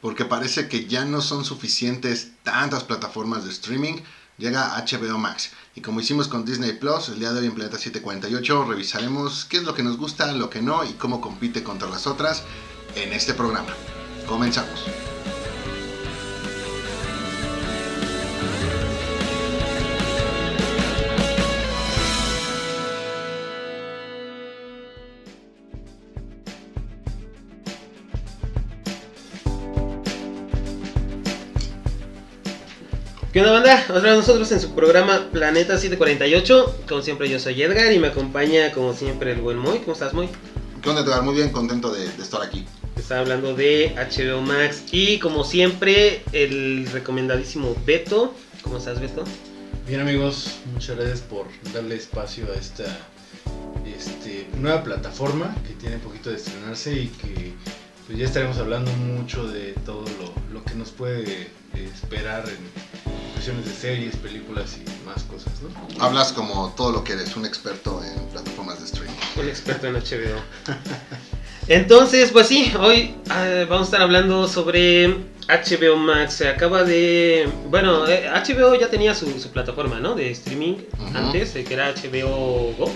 porque 0.00 0.24
parece 0.24 0.68
que 0.68 0.86
ya 0.86 1.04
no 1.04 1.20
son 1.20 1.44
suficientes 1.44 2.32
tantas 2.42 2.84
plataformas 2.84 3.44
de 3.44 3.50
streaming, 3.50 3.96
llega 4.38 4.76
HBO 4.76 5.18
Max. 5.18 5.50
Y 5.74 5.80
como 5.80 6.00
hicimos 6.00 6.28
con 6.28 6.44
Disney 6.44 6.72
Plus, 6.72 7.08
el 7.08 7.18
día 7.18 7.32
de 7.32 7.40
hoy 7.40 7.46
en 7.46 7.54
Planeta 7.54 7.78
748 7.78 8.64
revisaremos 8.64 9.44
qué 9.44 9.58
es 9.58 9.64
lo 9.64 9.74
que 9.74 9.82
nos 9.82 9.96
gusta, 9.96 10.32
lo 10.32 10.50
que 10.50 10.62
no 10.62 10.84
y 10.84 10.92
cómo 10.94 11.20
compite 11.20 11.62
contra 11.62 11.88
las 11.88 12.06
otras 12.06 12.42
en 12.94 13.12
este 13.12 13.34
programa. 13.34 13.74
Comenzamos. 14.26 15.15
¿Qué 33.36 33.42
onda 33.42 33.52
banda? 33.52 33.84
Otra 33.90 34.00
vez 34.00 34.16
nosotros 34.16 34.50
en 34.52 34.62
su 34.62 34.74
programa 34.74 35.28
Planeta 35.30 35.76
748. 35.76 36.84
Como 36.88 37.02
siempre 37.02 37.28
yo 37.28 37.38
soy 37.38 37.62
Edgar 37.62 37.92
y 37.92 37.98
me 37.98 38.06
acompaña 38.06 38.72
como 38.72 38.94
siempre 38.94 39.32
el 39.32 39.42
buen 39.42 39.58
Moy. 39.58 39.80
¿Cómo 39.80 39.92
estás 39.92 40.14
Moy? 40.14 40.30
¿Qué 40.80 40.88
onda 40.88 41.02
Edgar? 41.02 41.22
Muy 41.22 41.34
bien, 41.34 41.50
contento 41.50 41.92
de, 41.92 42.10
de 42.10 42.22
estar 42.22 42.40
aquí. 42.40 42.64
Está 42.96 43.20
hablando 43.20 43.54
de 43.54 43.94
HBO 43.94 44.40
Max 44.40 44.84
y 44.90 45.18
como 45.18 45.44
siempre 45.44 46.22
el 46.32 46.88
recomendadísimo 46.90 47.76
Beto. 47.84 48.32
¿Cómo 48.62 48.78
estás 48.78 49.00
Beto? 49.00 49.22
Bien 49.86 50.00
amigos, 50.00 50.52
muchas 50.72 50.96
gracias 50.96 51.20
por 51.20 51.46
darle 51.74 51.96
espacio 51.96 52.46
a 52.50 52.58
esta 52.58 52.84
este, 53.84 54.46
nueva 54.58 54.82
plataforma 54.82 55.54
que 55.68 55.74
tiene 55.74 55.98
poquito 55.98 56.30
de 56.30 56.36
estrenarse 56.36 56.94
y 56.94 57.08
que 57.08 57.52
pues 58.06 58.16
ya 58.16 58.24
estaremos 58.24 58.56
hablando 58.56 58.90
mucho 58.92 59.46
de 59.46 59.72
todo 59.84 60.06
lo, 60.20 60.54
lo 60.54 60.64
que 60.64 60.74
nos 60.74 60.90
puede 60.90 61.50
esperar 61.74 62.48
en 62.48 62.85
de 63.46 63.72
series, 63.72 64.16
películas 64.16 64.76
y 64.76 65.06
más 65.06 65.22
cosas, 65.22 65.52
¿no? 65.62 66.04
Hablas 66.04 66.32
como 66.32 66.74
todo 66.76 66.90
lo 66.90 67.04
que 67.04 67.12
eres, 67.12 67.36
un 67.36 67.46
experto 67.46 68.02
en 68.02 68.26
plataformas 68.26 68.80
de 68.80 68.86
streaming. 68.86 69.14
Un 69.36 69.48
experto 69.48 69.86
en 69.86 69.94
HBO. 69.94 70.40
Entonces, 71.68 72.32
pues 72.32 72.48
sí, 72.48 72.72
hoy 72.80 73.14
uh, 73.26 73.68
vamos 73.68 73.82
a 73.82 73.84
estar 73.84 74.02
hablando 74.02 74.48
sobre 74.48 75.08
HBO 75.48 75.96
Max. 75.96 76.34
Se 76.34 76.48
acaba 76.48 76.82
de. 76.82 77.48
Bueno, 77.68 78.08
eh, 78.08 78.28
HBO 78.28 78.74
ya 78.74 78.90
tenía 78.90 79.14
su, 79.14 79.38
su, 79.38 79.50
plataforma, 79.50 80.00
¿no? 80.00 80.16
De 80.16 80.28
streaming 80.32 80.74
uh 80.74 81.02
-huh. 81.02 81.16
antes, 81.16 81.54
eh, 81.54 81.62
que 81.62 81.74
era 81.74 81.94
HBO 81.94 82.74
Go. 82.76 82.92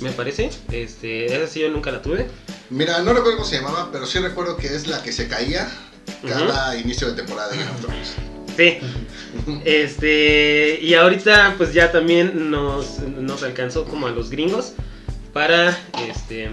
Me 0.00 0.10
parece. 0.12 0.50
Este, 0.70 1.24
esa 1.24 1.46
sí 1.50 1.60
yo 1.60 1.70
nunca 1.70 1.90
la 1.90 2.02
tuve. 2.02 2.26
Mira, 2.68 2.98
no 2.98 3.14
recuerdo 3.14 3.38
cómo 3.38 3.48
se 3.48 3.56
llamaba, 3.56 3.88
pero 3.90 4.04
sí 4.04 4.18
recuerdo 4.18 4.58
que 4.58 4.66
es 4.66 4.86
la 4.86 5.02
que 5.02 5.10
se 5.10 5.26
caía 5.26 5.70
cada 6.22 6.72
uh 6.72 6.74
-huh. 6.74 6.82
inicio 6.82 7.08
de 7.08 7.14
temporada 7.14 7.48
de 7.48 7.56
Game 7.56 7.70
of 7.70 7.80
Thrones. 7.80 8.37
Sí. 8.58 8.78
Este, 9.64 10.80
y 10.82 10.94
ahorita 10.94 11.54
pues 11.56 11.72
ya 11.72 11.92
también 11.92 12.50
nos, 12.50 12.98
nos 12.98 13.44
alcanzó 13.44 13.84
como 13.84 14.08
a 14.08 14.10
los 14.10 14.30
gringos 14.30 14.72
para 15.32 15.78
este 16.08 16.50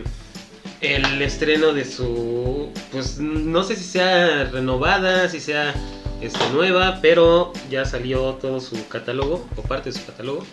el 0.82 1.20
estreno 1.24 1.74
de 1.74 1.84
su 1.84 2.70
pues 2.92 3.18
no 3.18 3.64
sé 3.64 3.76
si 3.76 3.84
sea 3.86 4.44
renovada, 4.52 5.30
si 5.30 5.40
sea 5.40 5.74
este, 6.22 6.48
nueva, 6.52 7.00
pero 7.02 7.54
ya 7.72 7.86
salió 7.86 8.34
todo 8.36 8.60
su 8.60 8.88
catálogo 8.88 9.44
o 9.56 9.64
parte 9.64 9.92
de 9.92 9.98
su 9.98 10.06
catálogo 10.06 10.46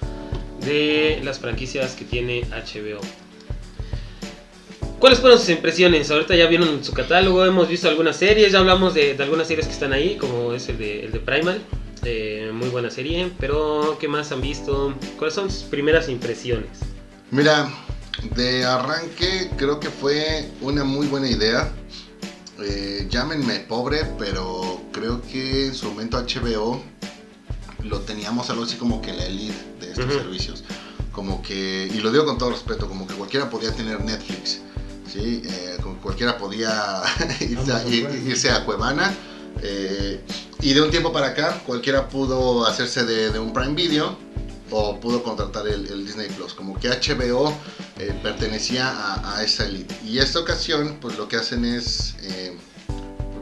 de 0.64 1.20
las 1.22 1.38
franquicias 1.38 1.94
que 1.96 2.06
tiene 2.06 2.44
HBO. 2.44 3.02
¿Cuáles 5.02 5.18
fueron 5.18 5.40
sus 5.40 5.48
impresiones? 5.48 6.08
Ahorita 6.12 6.36
ya 6.36 6.46
vieron 6.46 6.84
su 6.84 6.92
catálogo, 6.92 7.44
hemos 7.44 7.66
visto 7.66 7.88
algunas 7.88 8.14
series, 8.14 8.52
ya 8.52 8.60
hablamos 8.60 8.94
de, 8.94 9.14
de 9.14 9.22
algunas 9.24 9.48
series 9.48 9.66
que 9.66 9.72
están 9.72 9.92
ahí, 9.92 10.16
como 10.16 10.52
es 10.52 10.68
el 10.68 10.78
de, 10.78 11.04
el 11.04 11.10
de 11.10 11.18
Primal, 11.18 11.60
eh, 12.04 12.52
muy 12.54 12.68
buena 12.68 12.88
serie, 12.88 13.32
pero 13.40 13.96
¿qué 13.98 14.06
más 14.06 14.30
han 14.30 14.40
visto? 14.40 14.94
¿Cuáles 15.18 15.34
son 15.34 15.50
sus 15.50 15.64
primeras 15.64 16.08
impresiones? 16.08 16.68
Mira, 17.32 17.68
de 18.36 18.64
arranque 18.64 19.50
creo 19.56 19.80
que 19.80 19.90
fue 19.90 20.48
una 20.60 20.84
muy 20.84 21.08
buena 21.08 21.28
idea. 21.28 21.72
Eh, 22.62 23.08
llámenme 23.10 23.58
pobre, 23.58 24.04
pero 24.20 24.82
creo 24.92 25.20
que 25.22 25.66
en 25.66 25.74
su 25.74 25.86
momento 25.88 26.16
HBO 26.16 26.80
lo 27.82 27.98
teníamos 28.02 28.50
algo 28.50 28.62
así 28.62 28.76
como 28.76 29.02
que 29.02 29.12
la 29.12 29.26
elite 29.26 29.64
de 29.80 29.90
estos 29.90 30.04
uh 30.04 30.08
-huh. 30.10 30.22
servicios. 30.22 30.62
Como 31.10 31.42
que, 31.42 31.90
y 31.92 31.98
lo 31.98 32.12
digo 32.12 32.24
con 32.24 32.38
todo 32.38 32.50
respeto, 32.50 32.86
como 32.88 33.08
que 33.08 33.14
cualquiera 33.14 33.50
podía 33.50 33.72
tener 33.72 34.00
Netflix. 34.04 34.60
¿Sí? 35.12 35.42
Eh, 35.44 35.78
cualquiera 36.00 36.38
podía 36.38 37.02
irse, 37.40 37.72
a, 37.72 37.86
irse 37.86 38.50
a 38.50 38.64
Cuevana. 38.64 39.12
Eh, 39.62 40.20
y 40.60 40.72
de 40.72 40.80
un 40.80 40.90
tiempo 40.90 41.12
para 41.12 41.28
acá, 41.28 41.62
cualquiera 41.66 42.08
pudo 42.08 42.66
hacerse 42.66 43.04
de, 43.04 43.30
de 43.30 43.38
un 43.38 43.52
Prime 43.52 43.74
Video 43.74 44.16
o 44.70 44.98
pudo 44.98 45.22
contratar 45.22 45.68
el, 45.68 45.86
el 45.86 46.06
Disney 46.06 46.28
Plus. 46.30 46.54
Como 46.54 46.78
que 46.78 46.88
HBO 46.88 47.52
eh, 47.98 48.18
pertenecía 48.22 48.88
a, 48.88 49.36
a, 49.36 49.44
esa 49.44 49.66
elite. 49.66 49.94
Y 50.06 50.18
esta 50.18 50.38
ocasión, 50.38 50.98
pues 51.00 51.18
lo 51.18 51.28
que 51.28 51.36
hacen 51.36 51.64
es 51.64 52.14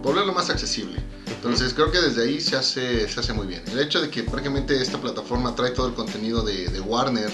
volverlo 0.03 0.33
más 0.33 0.51
accesible. 0.51 0.99
Entonces 1.27 1.73
creo 1.75 1.93
que 1.93 2.01
desde 2.01 2.25
ahí 2.25 2.41
se 2.41 2.57
hace, 2.57 3.09
se 3.09 3.21
hace 3.21 3.33
muy 3.33 3.47
bien. 3.47 3.63
El 3.71 3.79
hecho 3.79 4.01
de 4.01 4.11
que 4.11 4.25
prácticamente 4.25 4.81
esta 4.81 5.01
plataforma 5.01 5.55
trae 5.55 5.71
todo 5.71 5.87
el 5.87 5.95
contenido 5.95 6.43
de, 6.43 6.69
de 6.69 6.81
Warner, 6.81 7.31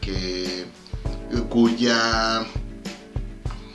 que, 0.00 0.66
cuya 1.50 2.46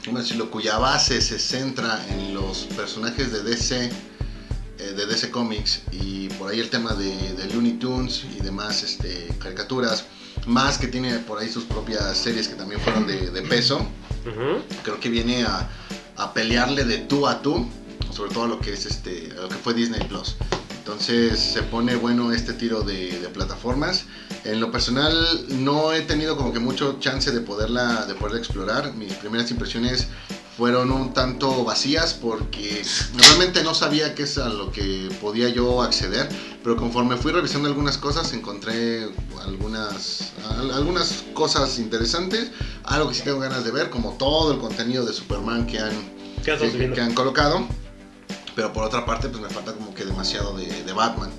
¿cómo 0.05 0.19
decirlo? 0.19 0.49
cuya 0.51 0.77
base 0.77 1.21
se 1.21 1.39
centra 1.39 2.05
en 2.09 2.33
los 2.33 2.65
personajes 2.75 3.31
de 3.31 3.43
DC, 3.43 3.89
eh, 4.79 4.83
de 4.95 5.05
DC 5.05 5.31
Comics 5.31 5.81
y 5.91 6.27
por 6.29 6.51
ahí 6.51 6.59
el 6.59 6.69
tema 6.69 6.93
de, 6.93 7.33
de 7.33 7.53
Looney 7.53 7.73
Tunes 7.73 8.25
y 8.37 8.41
demás 8.41 8.83
este, 8.83 9.29
caricaturas, 9.39 10.05
más 10.45 10.77
que 10.77 10.87
tiene 10.87 11.19
por 11.19 11.39
ahí 11.39 11.49
sus 11.49 11.63
propias 11.63 12.17
series 12.17 12.47
que 12.47 12.55
también 12.55 12.81
fueron 12.81 13.07
de, 13.07 13.31
de 13.31 13.41
peso, 13.43 13.77
uh 13.77 14.29
-huh. 14.29 14.61
creo 14.83 14.99
que 14.99 15.09
viene 15.09 15.43
a, 15.43 15.69
a, 16.17 16.33
pelearle 16.33 16.83
de 16.83 16.97
tú 16.99 17.27
a 17.27 17.41
tú, 17.41 17.67
sobre 18.11 18.33
todo 18.33 18.43
a 18.45 18.47
lo 18.47 18.59
que 18.59 18.73
es 18.73 18.85
este, 18.85 19.31
a 19.37 19.41
lo 19.43 19.49
que 19.49 19.55
fue 19.55 19.73
Disney 19.73 20.05
Plus. 20.07 20.35
Entonces 20.79 21.39
se 21.39 21.61
pone 21.63 21.95
bueno 21.95 22.33
este 22.33 22.51
tiro 22.53 22.81
de, 22.81 23.17
de, 23.19 23.29
plataformas. 23.29 24.03
En 24.45 24.59
lo 24.59 24.71
personal 24.71 25.45
no 25.49 25.93
he 25.93 26.01
tenido 26.01 26.35
como 26.35 26.51
que 26.51 26.59
mucho 26.59 26.97
chance 26.99 27.31
de 27.31 27.39
poderla, 27.39 28.05
de 28.05 28.13
poderla 28.13 28.39
explorar. 28.39 28.93
Mis 28.93 29.13
primeras 29.13 29.49
impresiones 29.51 30.07
fueron 30.57 30.91
un 30.91 31.13
tanto 31.13 31.63
vacías 31.63 32.13
porque 32.13 32.83
realmente 33.15 33.63
no 33.63 33.73
sabía 33.73 34.13
qué 34.15 34.23
es 34.23 34.37
a 34.37 34.49
lo 34.49 34.71
que 34.71 35.09
podía 35.21 35.49
yo 35.49 35.81
acceder, 35.81 36.29
pero 36.63 36.75
conforme 36.75 37.15
fui 37.15 37.31
revisando 37.31 37.69
algunas 37.69 37.97
cosas 37.97 38.33
encontré 38.33 39.09
algunas, 39.43 40.33
algunas 40.73 41.23
cosas 41.33 41.79
interesantes, 41.79 42.51
algo 42.83 43.09
que 43.09 43.15
sí 43.15 43.21
tengo 43.23 43.39
ganas 43.39 43.63
de 43.63 43.71
ver, 43.71 43.89
como 43.89 44.13
todo 44.17 44.51
el 44.51 44.59
contenido 44.59 45.05
de 45.05 45.13
Superman 45.13 45.65
que 45.65 45.79
han, 45.79 45.93
que, 46.43 46.91
que 46.93 47.01
han 47.01 47.13
colocado 47.13 47.65
pero 48.55 48.71
por 48.71 48.83
otra 48.83 49.05
parte 49.05 49.29
pues 49.29 49.41
me 49.41 49.49
falta 49.49 49.73
como 49.73 49.93
que 49.93 50.05
demasiado 50.05 50.55
de, 50.55 50.83
de 50.83 50.93
Batman. 50.93 51.31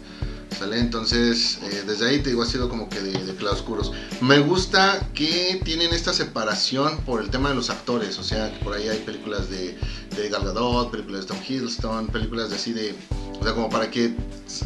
¿Sale? 0.59 0.79
Entonces, 0.79 1.59
eh, 1.63 1.83
desde 1.87 2.09
ahí 2.09 2.19
te 2.21 2.31
digo, 2.31 2.43
ha 2.43 2.47
sido 2.47 2.69
como 2.69 2.89
que 2.89 3.01
de, 3.01 3.13
de 3.13 3.35
claroscuros. 3.35 3.93
Me 4.21 4.39
gusta 4.39 5.09
que 5.15 5.61
tienen 5.65 5.93
esta 5.93 6.13
separación 6.13 6.99
por 7.05 7.21
el 7.21 7.31
tema 7.31 7.49
de 7.49 7.55
los 7.55 7.71
actores. 7.71 8.19
O 8.19 8.23
sea, 8.23 8.53
que 8.53 8.65
por 8.65 8.75
ahí 8.75 8.89
hay 8.89 8.99
películas 8.99 9.51
de, 9.51 9.77
de 10.17 10.29
Gal 10.29 10.45
Gadot, 10.45 10.91
películas 10.91 11.23
de 11.23 11.27
Tom 11.29 11.39
Hiddleston, 11.47 12.07
películas 12.09 12.51
de 12.51 12.57
así 12.57 12.73
de. 12.73 12.95
O 13.41 13.43
sea, 13.43 13.53
como 13.53 13.69
para 13.69 13.91
que 13.91 14.15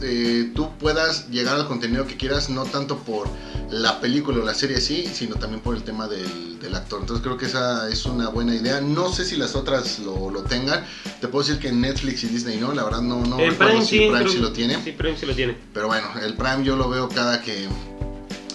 eh, 0.02 0.52
tú 0.54 0.70
puedas 0.78 1.28
llegar 1.30 1.56
al 1.56 1.66
contenido 1.66 2.06
que 2.06 2.16
quieras, 2.16 2.50
no 2.50 2.64
tanto 2.64 2.98
por 2.98 3.28
la 3.70 4.00
película 4.00 4.38
o 4.40 4.44
la 4.44 4.54
serie 4.54 4.80
sí, 4.80 5.08
sino 5.12 5.36
también 5.36 5.62
por 5.62 5.74
el 5.74 5.82
tema 5.82 6.06
del, 6.08 6.58
del, 6.58 6.74
actor. 6.74 7.00
Entonces 7.00 7.24
creo 7.24 7.36
que 7.36 7.46
esa 7.46 7.88
es 7.88 8.04
una 8.06 8.28
buena 8.28 8.54
idea. 8.54 8.80
No 8.80 9.12
sé 9.12 9.24
si 9.24 9.36
las 9.36 9.54
otras 9.54 9.98
lo, 10.00 10.30
lo 10.30 10.42
tengan. 10.42 10.84
Te 11.20 11.28
puedo 11.28 11.44
decir 11.44 11.60
que 11.60 11.72
Netflix 11.72 12.24
y 12.24 12.28
Disney 12.28 12.58
no, 12.58 12.72
la 12.72 12.84
verdad 12.84 13.02
no, 13.02 13.24
no 13.24 13.36
recuerdo 13.36 13.72
Prime, 13.72 13.84
si 13.84 13.90
sí, 13.90 13.98
Prime 13.98 14.18
creo, 14.18 14.32
sí 14.32 14.38
lo 14.38 14.52
tiene. 14.52 14.82
Sí, 14.82 14.92
Prime 14.92 15.16
sí 15.18 15.26
lo 15.26 15.34
tiene. 15.34 15.56
Pero 15.72 15.77
bueno, 15.86 16.08
el 16.22 16.34
Prime 16.34 16.64
yo 16.64 16.76
lo 16.76 16.88
veo 16.88 17.08
cada 17.08 17.40
que, 17.40 17.68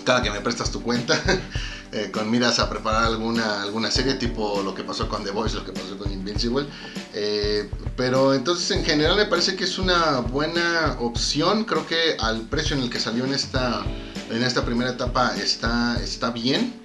cada 0.03 0.21
que 0.21 0.31
me 0.31 0.41
prestas 0.41 0.71
tu 0.71 0.81
cuenta. 0.81 1.19
Eh, 1.95 2.09
con 2.09 2.31
miras 2.31 2.57
a 2.57 2.71
preparar 2.71 3.03
alguna, 3.03 3.61
alguna 3.61 3.91
serie 3.91 4.15
tipo 4.15 4.63
lo 4.63 4.73
que 4.73 4.83
pasó 4.83 5.07
con 5.07 5.23
The 5.23 5.29
Voice, 5.29 5.55
lo 5.55 5.63
que 5.63 5.73
pasó 5.73 5.95
con 5.95 6.11
Invincible. 6.11 6.65
Eh, 7.13 7.69
pero 7.95 8.33
entonces 8.33 8.71
en 8.71 8.83
general 8.83 9.15
me 9.15 9.27
parece 9.27 9.55
que 9.55 9.65
es 9.65 9.77
una 9.77 10.21
buena 10.21 10.97
opción. 10.99 11.65
Creo 11.65 11.85
que 11.85 12.17
al 12.19 12.41
precio 12.49 12.75
en 12.75 12.81
el 12.81 12.89
que 12.89 12.99
salió 12.99 13.25
en 13.25 13.35
esta, 13.35 13.83
en 14.31 14.41
esta 14.41 14.65
primera 14.65 14.89
etapa 14.89 15.35
está, 15.37 15.99
está 16.03 16.31
bien. 16.31 16.81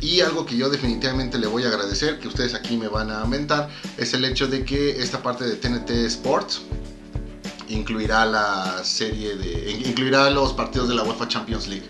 Y 0.00 0.22
algo 0.22 0.44
que 0.44 0.56
yo 0.56 0.68
definitivamente 0.70 1.38
le 1.38 1.46
voy 1.46 1.62
a 1.62 1.68
agradecer, 1.68 2.18
que 2.18 2.26
ustedes 2.26 2.54
aquí 2.54 2.76
me 2.76 2.88
van 2.88 3.12
a 3.12 3.20
aumentar, 3.20 3.68
es 3.96 4.12
el 4.12 4.24
hecho 4.24 4.48
de 4.48 4.64
que 4.64 5.00
esta 5.00 5.22
parte 5.22 5.44
de 5.44 5.54
TNT 5.54 5.90
Sports 6.06 6.62
incluirá 7.72 8.24
la 8.26 8.82
serie 8.84 9.36
de. 9.36 9.70
incluirá 9.86 10.30
los 10.30 10.52
partidos 10.52 10.88
de 10.88 10.94
la 10.94 11.02
UEFA 11.02 11.28
Champions 11.28 11.68
League. 11.68 11.88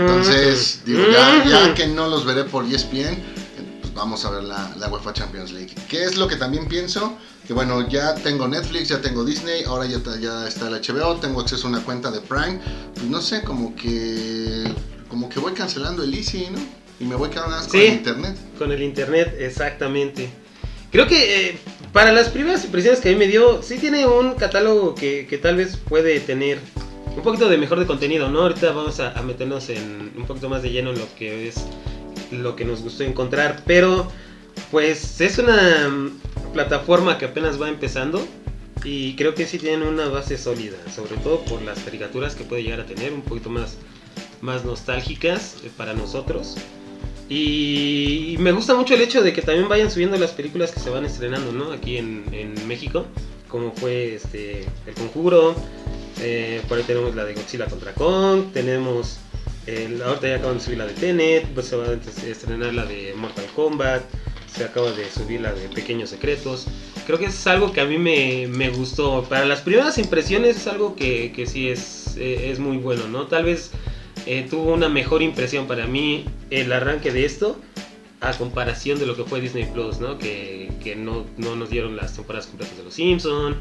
Entonces, 0.00 0.80
digo, 0.84 1.02
ya, 1.12 1.44
ya 1.44 1.74
que 1.74 1.86
no 1.86 2.08
los 2.08 2.24
veré 2.24 2.44
por 2.44 2.64
ESPN, 2.64 3.18
pues 3.80 3.94
vamos 3.94 4.24
a 4.24 4.30
ver 4.30 4.44
la, 4.44 4.74
la 4.76 4.88
UEFA 4.88 5.12
Champions 5.12 5.52
League. 5.52 5.74
¿Qué 5.88 6.04
es 6.04 6.16
lo 6.16 6.28
que 6.28 6.36
también 6.36 6.66
pienso? 6.68 7.16
Que 7.46 7.52
bueno, 7.52 7.86
ya 7.88 8.14
tengo 8.14 8.48
Netflix, 8.48 8.88
ya 8.88 9.00
tengo 9.00 9.24
Disney, 9.24 9.64
ahora 9.64 9.86
ya, 9.86 9.96
está- 9.98 10.18
ya 10.18 10.48
está 10.48 10.68
el 10.68 10.74
HBO, 10.74 11.16
tengo 11.16 11.40
acceso 11.40 11.66
a 11.66 11.70
una 11.70 11.80
cuenta 11.80 12.10
de 12.10 12.20
Prime. 12.20 12.58
Pues 12.94 13.06
no 13.06 13.20
sé, 13.20 13.42
como 13.42 13.74
que 13.76 14.64
como 15.08 15.28
que 15.28 15.38
voy 15.38 15.52
cancelando 15.52 16.02
el 16.02 16.12
Easy, 16.14 16.48
¿no? 16.50 16.58
Y 17.00 17.04
me 17.04 17.14
voy 17.16 17.28
quedando 17.30 17.50
más 17.56 17.66
con 17.68 17.80
el 17.80 17.86
internet. 17.94 18.36
Con 18.58 18.72
el 18.72 18.82
internet, 18.82 19.34
exactamente. 19.38 20.30
Creo 20.90 21.06
que 21.06 21.48
eh, 21.50 21.58
para 21.94 22.10
las 22.10 22.28
primeras 22.28 22.64
impresiones 22.64 23.00
que 23.00 23.08
a 23.08 23.12
mí 23.12 23.18
me 23.18 23.28
dio, 23.28 23.62
sí 23.62 23.78
tiene 23.78 24.04
un 24.04 24.34
catálogo 24.34 24.96
que, 24.96 25.28
que 25.28 25.38
tal 25.38 25.54
vez 25.54 25.76
puede 25.76 26.18
tener 26.18 26.58
un 27.16 27.22
poquito 27.22 27.48
de 27.48 27.56
mejor 27.56 27.78
de 27.78 27.86
contenido, 27.86 28.28
¿no? 28.28 28.42
Ahorita 28.42 28.72
vamos 28.72 28.98
a, 28.98 29.10
meternos 29.22 29.68
en 29.68 30.10
un 30.16 30.26
poquito 30.26 30.48
más 30.48 30.64
de 30.64 30.70
lleno 30.70 30.90
en 30.90 30.98
lo 30.98 31.06
que 31.14 31.46
es 31.46 31.54
lo 32.32 32.56
que 32.56 32.64
nos 32.64 32.82
gustó 32.82 33.04
encontrar, 33.04 33.62
pero 33.64 34.08
pues 34.72 35.20
es 35.20 35.38
una 35.38 35.88
mm, 35.88 36.52
plataforma 36.52 37.16
que 37.16 37.26
apenas 37.26 37.62
va 37.62 37.68
empezando 37.68 38.26
y 38.82 39.14
creo 39.14 39.36
que 39.36 39.46
sí 39.46 39.58
tiene 39.58 39.86
una 39.86 40.08
base 40.08 40.36
sólida, 40.36 40.76
sobre 40.92 41.16
todo 41.18 41.44
por 41.44 41.62
las 41.62 41.78
caricaturas 41.78 42.34
que 42.34 42.42
puede 42.42 42.64
llegar 42.64 42.80
a 42.80 42.86
tener, 42.86 43.12
un 43.12 43.22
poquito 43.22 43.50
más, 43.50 43.76
más 44.40 44.64
nostálgicas 44.64 45.58
eh, 45.62 45.70
para 45.76 45.94
nosotros. 45.94 46.56
Y 47.28 48.36
me 48.38 48.52
gusta 48.52 48.74
mucho 48.74 48.94
el 48.94 49.00
hecho 49.00 49.22
de 49.22 49.32
que 49.32 49.40
también 49.42 49.68
vayan 49.68 49.90
subiendo 49.90 50.16
las 50.18 50.32
películas 50.32 50.70
que 50.70 50.80
se 50.80 50.90
van 50.90 51.04
estrenando, 51.04 51.52
¿no? 51.52 51.72
Aquí 51.72 51.96
en, 51.96 52.24
en 52.32 52.68
México, 52.68 53.06
como 53.48 53.72
fue 53.72 54.16
este 54.16 54.66
El 54.86 54.94
Conjuro, 54.94 55.54
eh, 56.20 56.60
por 56.68 56.78
ahí 56.78 56.84
tenemos 56.84 57.14
la 57.14 57.24
de 57.24 57.34
Godzilla 57.34 57.66
contra 57.66 57.92
Kong, 57.94 58.52
tenemos, 58.52 59.18
el, 59.66 60.02
ahorita 60.02 60.28
ya 60.28 60.36
acaban 60.36 60.58
de 60.58 60.64
subir 60.64 60.78
la 60.78 60.86
de 60.86 60.92
Tenet, 60.92 61.46
pues 61.54 61.66
se 61.66 61.76
va 61.76 61.86
a 61.86 61.92
estrenar 62.28 62.74
la 62.74 62.84
de 62.84 63.14
Mortal 63.16 63.46
Kombat, 63.56 64.02
se 64.46 64.64
acaba 64.64 64.92
de 64.92 65.10
subir 65.10 65.40
la 65.40 65.52
de 65.52 65.68
Pequeños 65.68 66.10
Secretos. 66.10 66.66
Creo 67.06 67.18
que 67.18 67.26
es 67.26 67.46
algo 67.46 67.72
que 67.72 67.80
a 67.80 67.84
mí 67.84 67.98
me, 67.98 68.46
me 68.48 68.70
gustó. 68.70 69.24
Para 69.24 69.44
las 69.44 69.60
primeras 69.60 69.98
impresiones 69.98 70.56
es 70.56 70.66
algo 70.66 70.94
que, 70.94 71.32
que 71.32 71.46
sí 71.46 71.68
es, 71.68 72.16
eh, 72.16 72.50
es 72.50 72.58
muy 72.58 72.76
bueno, 72.76 73.08
¿no? 73.08 73.26
Tal 73.26 73.44
vez 73.44 73.72
eh, 74.26 74.46
tuvo 74.48 74.72
una 74.74 74.88
mejor 74.88 75.22
impresión 75.22 75.66
para 75.66 75.86
mí 75.86 76.24
el 76.50 76.72
arranque 76.72 77.12
de 77.12 77.24
esto 77.24 77.60
a 78.20 78.32
comparación 78.32 78.98
de 78.98 79.06
lo 79.06 79.16
que 79.16 79.24
fue 79.24 79.40
Disney 79.40 79.66
Plus, 79.66 79.98
¿no? 80.00 80.18
Que, 80.18 80.70
que 80.82 80.96
no, 80.96 81.26
no 81.36 81.56
nos 81.56 81.68
dieron 81.70 81.94
las 81.96 82.14
temporadas 82.14 82.46
completas 82.46 82.76
de 82.78 82.84
Los 82.84 82.94
Simpson, 82.94 83.56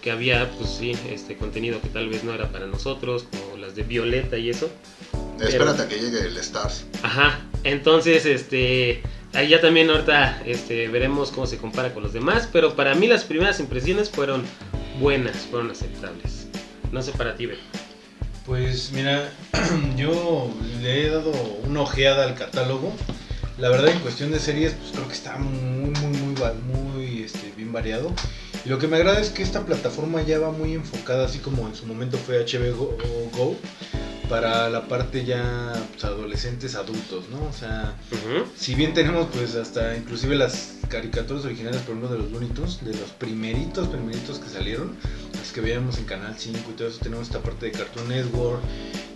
que 0.00 0.10
había, 0.10 0.50
pues 0.52 0.70
sí, 0.70 0.92
este 1.10 1.36
contenido 1.36 1.80
que 1.82 1.88
tal 1.88 2.08
vez 2.08 2.24
no 2.24 2.32
era 2.32 2.48
para 2.50 2.66
nosotros, 2.66 3.24
como 3.30 3.58
las 3.58 3.74
de 3.74 3.82
Violeta 3.82 4.38
y 4.38 4.48
eso. 4.48 4.70
Pero- 5.36 5.50
Espérate 5.50 5.82
a 5.82 5.88
que 5.88 5.96
llegue 5.98 6.20
el 6.20 6.36
Stars. 6.38 6.86
Ajá, 7.02 7.40
entonces, 7.62 8.24
este, 8.24 9.02
ahí 9.34 9.48
ya 9.48 9.60
también 9.60 9.90
ahorita 9.90 10.42
este, 10.46 10.88
veremos 10.88 11.30
cómo 11.30 11.46
se 11.46 11.58
compara 11.58 11.92
con 11.92 12.02
los 12.02 12.14
demás, 12.14 12.48
pero 12.50 12.74
para 12.74 12.94
mí 12.94 13.06
las 13.08 13.24
primeras 13.24 13.60
impresiones 13.60 14.08
fueron 14.08 14.44
buenas, 14.98 15.36
fueron 15.50 15.70
aceptables. 15.70 16.46
No 16.90 17.02
sé 17.02 17.12
para 17.12 17.34
ti, 17.34 17.44
Beto. 17.46 17.60
Pues 18.46 18.92
mira, 18.92 19.32
yo 19.96 20.48
le 20.80 21.04
he 21.04 21.10
dado 21.10 21.32
una 21.66 21.80
ojeada 21.80 22.22
al 22.22 22.36
catálogo. 22.36 22.92
La 23.58 23.70
verdad 23.70 23.88
en 23.88 23.98
cuestión 23.98 24.30
de 24.30 24.38
series, 24.38 24.74
pues 24.74 24.92
creo 24.92 25.08
que 25.08 25.14
está 25.14 25.36
muy, 25.36 25.90
muy, 25.90 26.34
muy, 26.72 27.22
este, 27.24 27.52
bien 27.56 27.72
variado. 27.72 28.12
Y 28.64 28.68
lo 28.68 28.78
que 28.78 28.86
me 28.86 28.96
agrada 28.98 29.20
es 29.20 29.30
que 29.30 29.42
esta 29.42 29.66
plataforma 29.66 30.22
ya 30.22 30.38
va 30.38 30.52
muy 30.52 30.74
enfocada, 30.74 31.26
así 31.26 31.40
como 31.40 31.66
en 31.66 31.74
su 31.74 31.86
momento 31.86 32.18
fue 32.18 32.44
HBO 32.44 32.96
Go, 33.32 33.56
para 34.28 34.68
la 34.68 34.86
parte 34.86 35.24
ya 35.24 35.72
pues, 35.92 36.04
adolescentes, 36.04 36.74
adultos, 36.74 37.28
¿no? 37.30 37.44
O 37.48 37.52
sea, 37.52 37.96
si 38.56 38.74
bien 38.74 38.94
tenemos 38.94 39.28
pues 39.32 39.54
hasta 39.54 39.96
inclusive 39.96 40.36
las 40.36 40.76
caricaturas 40.88 41.44
originales, 41.44 41.80
por 41.82 41.96
ejemplo, 41.96 42.16
de 42.16 42.18
los 42.22 42.32
Looney 42.32 42.50
Tunes, 42.50 42.84
de 42.84 42.92
los 42.92 43.10
primeritos, 43.10 43.88
primeritos 43.88 44.38
que 44.38 44.48
salieron, 44.48 44.96
las 45.38 45.52
que 45.52 45.60
veíamos 45.60 45.98
en 45.98 46.04
Canal 46.04 46.34
5 46.36 46.58
y 46.70 46.72
todo 46.74 46.88
eso, 46.88 46.98
tenemos 47.02 47.26
esta 47.26 47.40
parte 47.40 47.66
de 47.66 47.72
Cartoon 47.72 48.08
Network, 48.08 48.60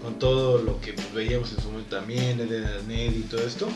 con 0.03 0.19
todo 0.19 0.63
lo 0.63 0.81
que 0.81 0.93
pues, 0.95 1.13
veíamos 1.15 1.53
en 1.53 1.61
su 1.61 1.71
momento 1.71 1.97
también, 1.97 2.39
de 2.39 2.67
Ned 2.89 3.13
y 3.15 3.23
todo 3.23 3.47
esto. 3.47 3.69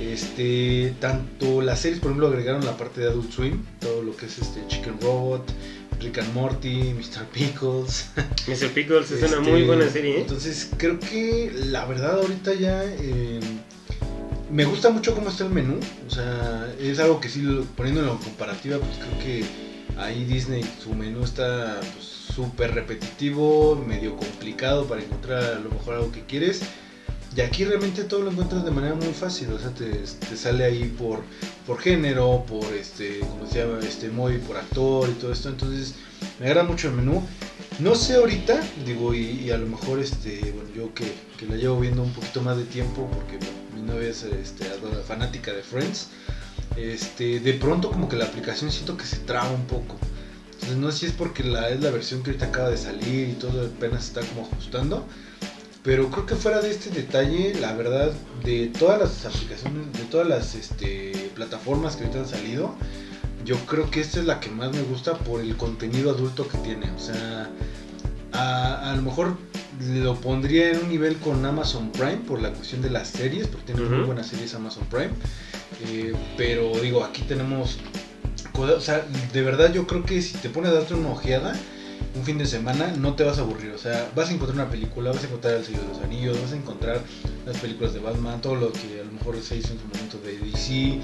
Este, 0.00 0.94
tanto 1.00 1.62
las 1.62 1.80
series, 1.80 2.00
por 2.00 2.10
ejemplo, 2.10 2.28
agregaron 2.28 2.64
la 2.64 2.76
parte 2.76 3.00
de 3.00 3.08
Adult 3.08 3.32
Swim, 3.32 3.62
todo 3.80 4.02
lo 4.02 4.16
que 4.16 4.26
es 4.26 4.38
este 4.38 4.66
Chicken 4.66 5.00
Robot, 5.00 5.44
Rick 6.00 6.18
and 6.18 6.34
Morty, 6.34 6.92
Mr. 6.94 7.24
Pickles. 7.32 8.06
Mr. 8.48 8.68
Pickles 8.70 9.10
es 9.12 9.18
una 9.22 9.38
Este, 9.38 9.50
muy 9.50 9.62
buena 9.62 9.88
serie, 9.88 10.16
¿eh? 10.18 10.20
Entonces 10.22 10.70
creo 10.76 10.98
que 10.98 11.52
la 11.54 11.86
verdad 11.86 12.16
ahorita 12.18 12.52
ya 12.54 12.84
eh, 12.84 13.40
me 14.50 14.64
gusta 14.64 14.90
mucho 14.90 15.14
cómo 15.14 15.30
está 15.30 15.44
el 15.44 15.50
menú. 15.50 15.78
O 16.06 16.10
sea, 16.10 16.74
es 16.80 16.98
algo 16.98 17.20
que 17.20 17.28
sí, 17.28 17.40
lo- 17.42 17.62
poniéndolo 17.64 18.12
en 18.12 18.18
comparativa, 18.18 18.78
pues 18.78 18.98
creo 18.98 19.18
que 19.20 19.44
ahí 19.98 20.24
Disney, 20.24 20.62
su 20.82 20.90
menú 20.94 21.24
está 21.24 21.80
pues, 21.80 22.04
súper 22.34 22.74
repetitivo, 22.74 23.76
medio 23.76 24.16
complicado 24.16 24.86
para 24.86 25.02
encontrar 25.02 25.42
a 25.44 25.60
lo 25.60 25.70
mejor 25.70 25.94
algo 25.94 26.12
que 26.12 26.24
quieres. 26.24 26.62
Y 27.36 27.40
aquí 27.40 27.64
realmente 27.64 28.04
todo 28.04 28.20
lo 28.22 28.30
encuentras 28.30 28.64
de 28.64 28.70
manera 28.70 28.94
muy 28.94 29.12
fácil, 29.12 29.52
o 29.52 29.58
sea, 29.58 29.70
te, 29.70 29.86
te 29.86 30.36
sale 30.36 30.64
ahí 30.64 30.94
por, 30.96 31.22
por 31.66 31.80
género, 31.80 32.44
por 32.46 32.64
este, 32.74 33.18
como 33.20 33.48
se 33.50 33.58
llama, 33.58 33.80
este 33.80 34.08
móvil, 34.08 34.38
por 34.38 34.56
actor 34.56 35.08
y 35.08 35.14
todo 35.14 35.32
esto. 35.32 35.48
Entonces, 35.48 35.94
me 36.38 36.46
agrada 36.46 36.64
mucho 36.64 36.88
el 36.88 36.94
menú. 36.94 37.26
No 37.80 37.96
sé 37.96 38.14
ahorita, 38.14 38.62
digo, 38.86 39.14
y, 39.14 39.40
y 39.40 39.50
a 39.50 39.58
lo 39.58 39.66
mejor 39.66 39.98
este, 39.98 40.52
bueno, 40.52 40.70
yo 40.76 40.94
que, 40.94 41.12
que 41.36 41.46
la 41.46 41.56
llevo 41.56 41.80
viendo 41.80 42.04
un 42.04 42.12
poquito 42.12 42.40
más 42.40 42.56
de 42.56 42.64
tiempo, 42.64 43.10
porque 43.12 43.36
bueno, 43.44 43.58
mi 43.74 43.82
novia 43.82 44.10
es 44.10 44.22
este, 44.22 44.66
fanática 45.04 45.52
de 45.52 45.62
Friends, 45.64 46.10
este, 46.76 47.40
de 47.40 47.54
pronto 47.54 47.90
como 47.90 48.08
que 48.08 48.16
la 48.16 48.24
aplicación 48.24 48.70
siento 48.70 48.96
que 48.96 49.04
se 49.04 49.18
traba 49.18 49.50
un 49.50 49.66
poco. 49.66 49.96
Entonces 50.54 50.76
no 50.76 50.90
sé 50.92 50.98
si 50.98 51.06
es 51.06 51.12
porque 51.12 51.42
la, 51.42 51.68
es 51.68 51.80
la 51.80 51.90
versión 51.90 52.22
que 52.22 52.30
ahorita 52.30 52.46
acaba 52.46 52.70
de 52.70 52.76
salir 52.76 53.28
y 53.28 53.32
todo 53.32 53.66
apenas 53.66 54.06
está 54.06 54.20
como 54.22 54.42
ajustando. 54.42 55.06
Pero 55.82 56.10
creo 56.10 56.24
que 56.24 56.34
fuera 56.34 56.62
de 56.62 56.70
este 56.70 56.88
detalle, 56.88 57.54
la 57.60 57.74
verdad, 57.74 58.10
de 58.42 58.68
todas 58.68 58.98
las 58.98 59.26
aplicaciones, 59.26 59.92
de 59.92 60.04
todas 60.04 60.26
las 60.26 60.54
este, 60.54 61.30
plataformas 61.34 61.96
que 61.96 62.04
ahorita 62.04 62.20
han 62.20 62.28
salido, 62.28 62.74
yo 63.44 63.56
creo 63.66 63.90
que 63.90 64.00
esta 64.00 64.20
es 64.20 64.24
la 64.24 64.40
que 64.40 64.50
más 64.50 64.72
me 64.72 64.80
gusta 64.82 65.18
por 65.18 65.42
el 65.42 65.56
contenido 65.58 66.10
adulto 66.10 66.48
que 66.48 66.56
tiene. 66.58 66.90
O 66.92 66.98
sea, 66.98 67.50
a, 68.32 68.92
a 68.92 68.96
lo 68.96 69.02
mejor 69.02 69.36
lo 69.80 70.14
pondría 70.20 70.70
en 70.70 70.78
un 70.78 70.88
nivel 70.88 71.16
con 71.16 71.44
Amazon 71.44 71.90
Prime 71.92 72.18
por 72.26 72.40
la 72.40 72.52
cuestión 72.52 72.80
de 72.80 72.90
las 72.90 73.08
series, 73.08 73.46
porque 73.48 73.72
tiene 73.72 73.88
muy 73.88 74.06
buenas 74.06 74.28
series 74.28 74.54
Amazon 74.54 74.84
Prime. 74.86 75.10
Eh, 75.86 76.14
pero 76.36 76.72
digo, 76.80 77.04
aquí 77.04 77.22
tenemos 77.22 77.78
o 78.56 78.80
sea, 78.80 79.04
de 79.32 79.42
verdad 79.42 79.72
yo 79.72 79.86
creo 79.86 80.04
que 80.04 80.22
si 80.22 80.34
te 80.38 80.48
pones 80.48 80.70
a 80.70 80.74
darte 80.74 80.94
una 80.94 81.10
ojeada, 81.10 81.54
un 82.14 82.24
fin 82.24 82.38
de 82.38 82.46
semana 82.46 82.94
no 82.96 83.14
te 83.14 83.24
vas 83.24 83.38
a 83.38 83.42
aburrir. 83.42 83.72
O 83.72 83.78
sea, 83.78 84.10
vas 84.14 84.30
a 84.30 84.32
encontrar 84.32 84.60
una 84.60 84.70
película, 84.70 85.10
vas 85.10 85.24
a 85.24 85.26
encontrar 85.26 85.54
El 85.54 85.64
Señor 85.64 85.82
de 85.82 85.88
los 85.88 86.02
Anillos, 86.02 86.40
vas 86.40 86.52
a 86.52 86.56
encontrar 86.56 87.00
las 87.46 87.56
películas 87.58 87.94
de 87.94 88.00
Batman, 88.00 88.40
todo 88.40 88.54
lo 88.54 88.72
que 88.72 89.00
a 89.00 89.04
lo 89.04 89.12
mejor 89.12 89.40
se 89.42 89.56
hizo 89.56 89.72
en 89.72 89.80
su 89.80 89.86
momento 89.86 90.18
de 90.18 90.38
DC. 90.38 91.00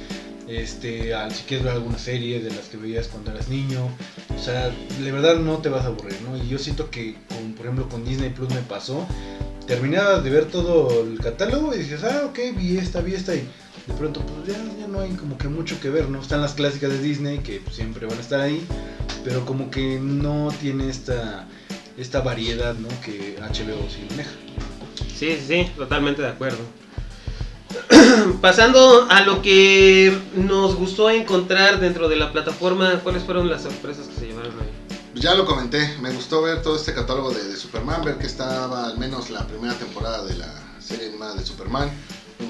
Este, 0.48 1.12
si 1.32 1.42
quieres 1.44 1.64
ver 1.64 1.74
alguna 1.74 1.98
serie 1.98 2.40
de 2.40 2.50
las 2.50 2.68
que 2.68 2.76
veías 2.76 3.08
cuando 3.08 3.32
eras 3.32 3.48
niño. 3.48 3.88
O 4.34 4.42
sea, 4.42 4.70
de 5.02 5.12
verdad 5.12 5.36
no 5.36 5.58
te 5.58 5.68
vas 5.68 5.84
a 5.84 5.88
aburrir, 5.88 6.20
¿no? 6.22 6.36
Y 6.36 6.48
yo 6.48 6.58
siento 6.58 6.90
que, 6.90 7.16
con, 7.28 7.54
por 7.54 7.66
ejemplo, 7.66 7.88
con 7.88 8.04
Disney 8.04 8.30
Plus 8.30 8.48
me 8.50 8.62
pasó. 8.62 9.06
Terminabas 9.66 10.24
de 10.24 10.30
ver 10.30 10.46
todo 10.46 11.04
el 11.04 11.18
catálogo 11.20 11.72
y 11.74 11.78
dices, 11.78 12.02
ah, 12.02 12.22
ok, 12.26 12.38
vi 12.56 12.78
esta, 12.78 13.00
vi 13.00 13.14
esta. 13.14 13.34
Y 13.36 13.48
de 13.90 13.98
pronto, 13.98 14.20
pues 14.20 14.56
ya, 14.56 14.62
ya 14.78 14.86
no 14.86 15.00
hay 15.00 15.10
como 15.12 15.36
que 15.36 15.48
mucho 15.48 15.80
que 15.80 15.90
ver, 15.90 16.08
¿no? 16.08 16.20
Están 16.20 16.40
las 16.40 16.54
clásicas 16.54 16.90
de 16.90 16.98
Disney 17.00 17.38
que 17.38 17.60
pues, 17.60 17.76
siempre 17.76 18.06
van 18.06 18.18
a 18.18 18.20
estar 18.20 18.40
ahí 18.40 18.66
pero 19.24 19.44
como 19.44 19.70
que 19.70 19.98
no 20.00 20.52
tiene 20.60 20.88
esta 20.88 21.46
esta 21.96 22.20
variedad 22.20 22.74
¿no? 22.74 22.88
que 23.04 23.36
HBO 23.38 23.88
sí 23.90 24.06
maneja. 24.10 24.30
Sí, 25.14 25.36
sí, 25.36 25.44
sí, 25.46 25.72
totalmente 25.76 26.22
de 26.22 26.28
acuerdo. 26.28 26.58
Pasando 28.40 29.06
a 29.10 29.20
lo 29.20 29.42
que 29.42 30.16
nos 30.34 30.76
gustó 30.76 31.10
encontrar 31.10 31.78
dentro 31.78 32.08
de 32.08 32.16
la 32.16 32.32
plataforma, 32.32 33.00
¿cuáles 33.02 33.22
fueron 33.24 33.50
las 33.50 33.62
sorpresas 33.62 34.06
que 34.06 34.14
se 34.14 34.26
llevaron 34.28 34.52
ahí? 34.52 35.20
Ya 35.20 35.34
lo 35.34 35.44
comenté, 35.44 35.96
me 36.00 36.10
gustó 36.12 36.40
ver 36.40 36.62
todo 36.62 36.76
este 36.76 36.94
catálogo 36.94 37.32
de, 37.32 37.44
de 37.44 37.56
Superman, 37.56 38.02
ver 38.02 38.16
que 38.16 38.26
estaba 38.26 38.86
al 38.86 38.96
menos 38.96 39.28
la 39.28 39.46
primera 39.46 39.74
temporada 39.74 40.24
de 40.24 40.36
la 40.36 40.54
serie 40.80 41.08
animada 41.08 41.34
de 41.34 41.44
Superman. 41.44 41.90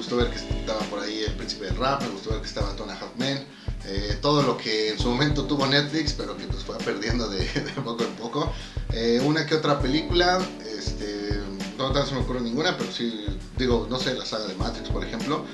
Gustó 0.01 0.17
ver 0.17 0.31
que 0.31 0.37
estaba 0.37 0.81
por 0.87 1.01
ahí 1.01 1.25
el 1.27 1.35
príncipe 1.35 1.67
del 1.67 1.77
rap, 1.77 2.01
me 2.01 2.09
gustó 2.09 2.31
ver 2.31 2.41
que 2.41 2.47
estaba 2.47 2.75
Tona 2.75 2.99
Halfman. 2.99 3.45
Eh, 3.85 4.17
todo 4.23 4.43
lo 4.43 4.57
que 4.57 4.89
en 4.89 4.99
su 4.99 5.11
momento 5.11 5.45
tuvo 5.45 5.67
Netflix, 5.67 6.15
pero 6.15 6.39
que 6.39 6.47
pues 6.47 6.65
fue 6.65 6.79
perdiendo 6.79 7.29
de, 7.29 7.41
de 7.55 7.71
poco 7.85 8.05
en 8.05 8.13
poco. 8.15 8.51
Eh, 8.95 9.21
una 9.23 9.45
que 9.45 9.57
otra 9.57 9.79
película, 9.79 10.41
este, 10.75 11.39
no 11.77 11.93
tan 11.93 12.07
se 12.07 12.15
me 12.15 12.21
ocurre 12.21 12.41
ninguna, 12.41 12.79
pero 12.79 12.91
sí, 12.91 13.27
digo, 13.59 13.87
no 13.91 13.99
sé, 13.99 14.15
la 14.15 14.25
saga 14.25 14.47
de 14.47 14.55
Matrix, 14.55 14.89
por 14.89 15.05
ejemplo. 15.05 15.45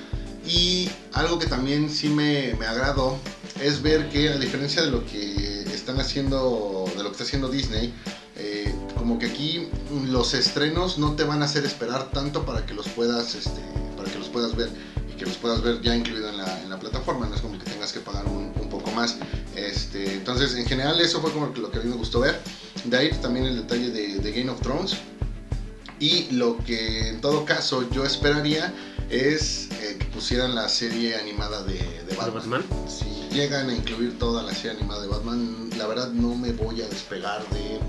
Y 0.47 0.89
algo 1.13 1.41
que 1.41 1.47
también 1.47 1.91
sí 1.91 2.09
me, 2.09 2.55
me 2.55 2.67
agradó 2.67 3.19
es 3.61 3.83
ver 3.83 4.09
que 4.11 4.29
a 4.29 4.39
diferencia 4.39 4.81
de 4.81 4.93
lo 4.93 5.05
que 5.07 5.63
están 5.75 5.99
haciendo, 5.99 6.85
de 6.97 7.03
lo 7.03 7.09
que 7.09 7.13
está 7.15 7.25
haciendo 7.25 7.49
Disney, 7.49 7.93
eh, 8.39 8.75
como 8.97 9.19
que 9.19 9.27
aquí 9.27 9.69
los 10.07 10.35
estrenos 10.35 10.99
no 10.99 11.15
te 11.15 11.25
van 11.25 11.43
a 11.43 11.47
hacer 11.47 11.65
esperar 11.65 12.11
tanto 12.11 12.45
para 12.45 12.67
que 12.67 12.75
los 12.75 12.89
puedas, 12.89 13.35
este, 13.35 13.61
para 13.97 14.11
que 14.11 14.19
los 14.19 14.29
puedas 14.29 14.55
ver 14.55 14.69
y 15.11 15.17
que 15.17 15.25
los 15.25 15.37
puedas 15.37 15.63
ver 15.63 15.81
ya 15.81 15.97
incluido 15.97 16.29
en 16.29 16.37
la, 16.37 16.63
en 16.63 16.69
la 16.69 16.79
plataforma. 16.79 17.27
no 17.27 17.35
es 17.35 17.41
como 17.41 17.59
que 17.59 17.65
tengas 17.65 17.93
que 17.93 18.01
pagar 18.01 18.27
un, 18.27 18.53
un 18.61 18.69
poco 18.69 18.91
más. 18.91 19.17
Este, 19.55 20.15
entonces, 20.15 20.55
en 20.55 20.67
general, 20.67 21.01
eso 21.01 21.21
fue 21.21 21.33
como 21.33 21.47
lo 21.47 21.71
que 21.71 21.79
a 21.79 21.83
mí 21.83 21.89
me 21.89 21.97
gustó 21.97 22.21
ver. 22.21 22.39
De 22.85 22.97
ahí 22.97 23.11
también 23.23 23.47
el 23.47 23.57
detalle 23.57 23.91
de, 23.91 24.19
de 24.19 24.33
Game 24.33 24.51
of 24.51 24.61
Thrones. 24.61 24.97
Y 25.99 26.31
lo 26.33 26.59
que 26.59 27.09
en 27.09 27.23
todo 27.23 27.47
caso 27.47 27.89
yo 27.91 28.05
esperaría 28.05 28.75
es 29.09 29.69
eh, 29.81 29.97
que 29.99 30.05
pusieran 30.07 30.55
la 30.55 30.69
serie 30.69 31.17
animada 31.17 31.63
de, 31.63 31.79
de 31.79 32.05
¿De 32.05 32.17
Batman. 32.17 32.35
Batman? 32.61 32.65
Si 32.87 33.35
llegan 33.35 33.71
a 33.71 33.75
incluir 33.75 34.19
toda 34.19 34.43
la 34.43 34.53
serie 34.53 34.73
animada 34.73 35.01
de 35.03 35.09
Batman, 35.09 35.71
la 35.79 35.87
verdad 35.87 36.11
no 36.11 36.35
me 36.35 36.53
voy 36.53 36.83
a 36.83 36.89
despegar 36.89 37.49
de 37.49 37.81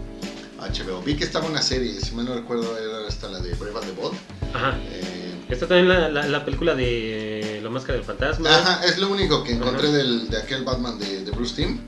HBO. 0.60 1.02
Vi 1.04 1.16
que 1.16 1.24
estaba 1.24 1.48
una 1.48 1.62
serie, 1.62 2.00
si 2.02 2.14
mal 2.16 2.26
no 2.26 2.34
recuerdo, 2.36 2.78
era 2.78 3.08
hasta 3.08 3.30
la 3.30 3.40
de 3.40 3.54
Brave 3.56 3.78
and 3.80 3.86
the 3.86 4.02
Bold. 4.02 4.18
Ajá. 4.54 4.78
Eh, 4.92 5.24
Está 5.50 5.66
también 5.66 5.88
la, 5.88 6.10
la, 6.10 6.28
la 6.28 6.44
película 6.44 6.76
de 6.76 7.62
La 7.64 7.70
Máscara 7.70 7.94
del 7.94 8.04
Fantasma. 8.04 8.50
Ajá, 8.54 8.86
es 8.86 8.98
lo 8.98 9.10
único 9.10 9.46
que 9.46 9.54
encontré 9.54 9.90
del, 9.94 10.30
de 10.30 10.38
aquel 10.38 10.66
Batman 10.66 11.00
de, 11.00 11.24
de 11.24 11.32
Bruce 11.32 11.56
Timm. 11.56 11.80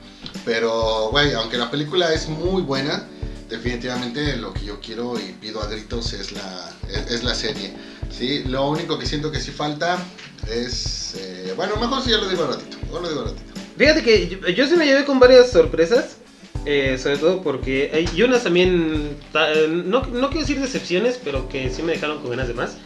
Pero, 0.46 1.08
güey, 1.10 1.34
aunque 1.34 1.58
la 1.58 1.70
película 1.70 2.10
es 2.14 2.26
muy 2.28 2.62
buena, 2.62 3.06
definitivamente 3.50 4.36
lo 4.38 4.54
que 4.54 4.64
yo 4.64 4.80
quiero 4.80 5.18
y 5.20 5.32
pido 5.34 5.60
a 5.62 5.66
gritos 5.66 6.14
es 6.14 6.32
la, 6.32 6.70
es, 6.88 7.10
es 7.10 7.22
la 7.22 7.34
serie. 7.34 7.74
¿sí? 8.10 8.44
Lo 8.44 8.66
único 8.70 8.98
que 8.98 9.04
siento 9.04 9.30
que 9.30 9.40
sí 9.40 9.50
falta 9.50 9.98
es... 10.50 11.14
eh, 11.18 11.52
bueno, 11.54 11.76
mejor 11.76 12.02
si 12.02 12.10
ya 12.12 12.16
lo 12.16 12.30
digo 12.30 12.44
al 12.44 12.54
ratito. 12.54 12.78
Lo 12.90 13.06
digo 13.08 13.24
ratito. 13.24 13.42
Fíjate 13.76 14.02
que 14.02 14.28
yo, 14.28 14.48
yo 14.48 14.66
sí 14.66 14.74
me 14.76 14.86
llevé 14.86 15.04
con 15.04 15.20
varias 15.20 15.50
sorpresas. 15.50 16.16
Eh, 16.66 16.98
sobre 16.98 17.16
todo 17.18 17.42
porque 17.42 17.90
hay 17.92 18.08
y 18.14 18.22
unas 18.22 18.44
también, 18.44 19.16
ta- 19.32 19.48
no, 19.68 20.02
no 20.02 20.28
quiero 20.28 20.40
decir 20.40 20.60
decepciones, 20.60 21.20
pero 21.22 21.48
que 21.48 21.70
sí 21.70 21.82
me 21.82 21.92
dejaron 21.92 22.18
con 22.20 22.30
ganas 22.30 22.48
de 22.48 22.54
más. 22.54 22.76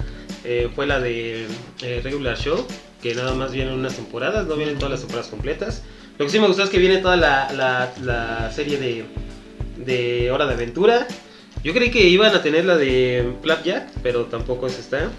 Eh, 0.45 0.69
fue 0.75 0.87
la 0.87 1.00
de 1.00 1.47
eh, 1.83 2.00
Regular 2.04 2.37
Show, 2.37 2.66
que 3.02 3.14
nada 3.14 3.35
más 3.35 3.52
vienen 3.52 3.75
unas 3.75 3.95
temporadas, 3.97 4.47
no 4.47 4.57
vienen 4.57 4.76
todas 4.76 4.90
las 4.93 5.00
temporadas 5.00 5.28
completas. 5.31 5.83
Lo 6.19 6.26
que 6.26 6.31
sí 6.31 6.38
me 6.38 6.47
gustó 6.47 6.62
es 6.62 6.71
que 6.71 6.78
viene 6.78 6.99
toda 6.99 7.16
la, 7.16 7.50
la, 7.52 7.93
la 8.02 8.52
serie 8.52 8.78
de, 8.78 9.04
de 9.85 10.31
Hora 10.31 10.47
de 10.47 10.54
Aventura. 10.54 11.07
Yo 11.64 11.73
creí 11.73 11.90
que 11.90 12.07
iban 12.09 12.35
a 12.35 12.43
tener 12.43 12.66
la 12.66 12.76
de 12.76 13.33
Flapjack, 13.43 13.88
pero 14.02 14.26
tampoco 14.26 14.66
es 14.66 14.78
esta. 14.78 15.11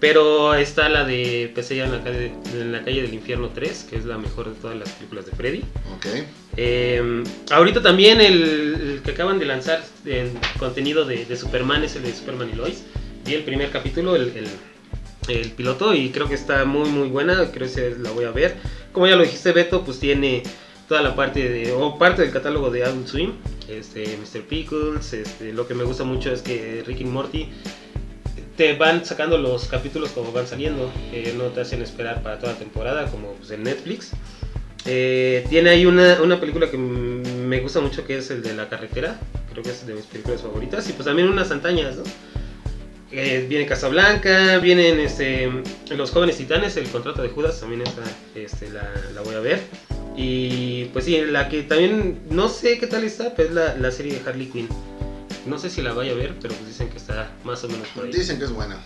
Pero 0.00 0.54
está 0.54 0.88
la 0.88 1.04
de 1.04 1.52
Pesadilla 1.54 1.84
en 1.84 1.92
la 1.92 2.02
calle, 2.02 2.32
en 2.54 2.72
la 2.72 2.82
calle 2.82 3.02
del 3.02 3.12
infierno 3.12 3.50
3, 3.54 3.86
que 3.90 3.96
es 3.96 4.06
la 4.06 4.16
mejor 4.16 4.48
de 4.48 4.58
todas 4.60 4.76
las 4.76 4.88
películas 4.90 5.26
de 5.26 5.32
Freddy. 5.32 5.58
Ok. 5.94 6.06
Eh, 6.56 7.22
ahorita 7.50 7.82
también 7.82 8.20
el, 8.20 8.42
el 8.42 9.00
que 9.04 9.10
acaban 9.10 9.38
de 9.38 9.44
lanzar 9.44 9.84
en 10.06 10.32
contenido 10.58 11.04
de, 11.04 11.26
de 11.26 11.36
Superman 11.36 11.84
es 11.84 11.96
el 11.96 12.02
de 12.04 12.14
Superman 12.14 12.48
y 12.52 12.56
Lois. 12.56 12.82
Vi 13.26 13.34
el 13.34 13.42
primer 13.44 13.70
capítulo, 13.70 14.16
el, 14.16 14.32
el- 14.36 14.48
el 15.28 15.50
piloto, 15.52 15.94
y 15.94 16.08
creo 16.10 16.28
que 16.28 16.34
está 16.34 16.64
muy 16.64 16.88
muy 16.88 17.08
buena. 17.08 17.52
Creo 17.52 17.72
que 17.72 17.94
la 18.00 18.10
voy 18.10 18.24
a 18.24 18.30
ver. 18.32 18.56
Como 18.92 19.06
ya 19.06 19.14
lo 19.16 19.22
dijiste, 19.22 19.52
Beto, 19.52 19.84
pues 19.84 20.00
tiene 20.00 20.42
toda 20.88 21.02
la 21.02 21.14
parte 21.14 21.48
de, 21.48 21.70
o 21.72 21.98
parte 21.98 22.22
del 22.22 22.32
catálogo 22.32 22.70
de 22.70 22.82
Adult 22.84 23.06
Swim, 23.06 23.32
este, 23.68 24.16
Mr. 24.16 24.40
Pickles. 24.48 25.12
Este, 25.12 25.52
lo 25.52 25.68
que 25.68 25.74
me 25.74 25.84
gusta 25.84 26.02
mucho 26.04 26.32
es 26.32 26.40
que 26.42 26.82
Rick 26.84 27.02
y 27.02 27.04
Morty 27.04 27.48
te 28.60 28.74
van 28.74 29.06
sacando 29.06 29.38
los 29.38 29.68
capítulos 29.68 30.10
como 30.10 30.32
van 30.32 30.46
saliendo, 30.46 30.92
eh, 31.14 31.32
no 31.34 31.44
te 31.44 31.62
hacen 31.62 31.80
esperar 31.80 32.22
para 32.22 32.38
toda 32.38 32.52
la 32.52 32.58
temporada 32.58 33.06
como 33.06 33.32
pues, 33.32 33.50
en 33.52 33.62
Netflix. 33.62 34.10
Eh, 34.84 35.46
tiene 35.48 35.70
ahí 35.70 35.86
una, 35.86 36.20
una 36.20 36.38
película 36.38 36.70
que 36.70 36.76
me 36.76 37.58
gusta 37.60 37.80
mucho 37.80 38.06
que 38.06 38.18
es 38.18 38.30
el 38.30 38.42
de 38.42 38.52
la 38.52 38.68
carretera, 38.68 39.18
creo 39.50 39.64
que 39.64 39.70
es 39.70 39.86
de 39.86 39.94
mis 39.94 40.04
películas 40.04 40.42
favoritas, 40.42 40.86
y 40.90 40.92
pues 40.92 41.06
también 41.06 41.30
unas 41.30 41.50
antañas, 41.50 41.96
¿no? 41.96 42.02
Eh, 43.12 43.46
viene 43.48 43.64
Casablanca, 43.64 44.58
vienen 44.58 45.00
este, 45.00 45.50
Los 45.96 46.10
Jóvenes 46.10 46.36
Titanes, 46.36 46.76
el 46.76 46.86
contrato 46.88 47.22
de 47.22 47.30
Judas, 47.30 47.60
también 47.60 47.80
esta, 47.80 48.02
este, 48.34 48.68
la, 48.68 48.92
la 49.14 49.22
voy 49.22 49.36
a 49.36 49.40
ver. 49.40 49.60
Y 50.18 50.84
pues 50.92 51.06
sí, 51.06 51.18
la 51.22 51.48
que 51.48 51.62
también 51.62 52.24
no 52.28 52.50
sé 52.50 52.78
qué 52.78 52.86
tal 52.86 53.04
está, 53.04 53.34
pero 53.34 53.48
es 53.48 53.54
la, 53.54 53.76
la 53.76 53.90
serie 53.90 54.12
de 54.12 54.28
Harley 54.28 54.48
Quinn. 54.48 54.68
No 55.46 55.58
sé 55.58 55.70
si 55.70 55.82
la 55.82 55.92
vaya 55.92 56.12
a 56.12 56.14
ver, 56.14 56.34
pero 56.40 56.54
pues 56.54 56.66
dicen 56.68 56.88
que 56.90 56.98
está 56.98 57.32
más 57.44 57.64
o 57.64 57.68
menos 57.68 57.88
por 57.88 58.04
ahí. 58.04 58.12
Dicen 58.12 58.38
que 58.38 58.44
es 58.44 58.52
buena. 58.52 58.76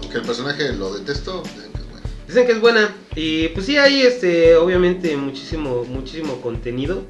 Aunque 0.00 0.18
el 0.18 0.22
personaje 0.24 0.72
lo 0.72 0.94
detesto, 0.94 1.42
dicen 1.42 1.72
que 1.72 1.78
es 1.78 1.90
buena. 1.90 2.06
Dicen 2.26 2.46
que 2.46 2.52
es 2.52 2.60
buena. 2.60 2.96
Y 3.14 3.48
pues 3.48 3.66
sí, 3.66 3.78
hay 3.78 4.02
este, 4.02 4.56
obviamente 4.56 5.16
muchísimo, 5.16 5.84
muchísimo 5.84 6.40
contenido. 6.40 7.04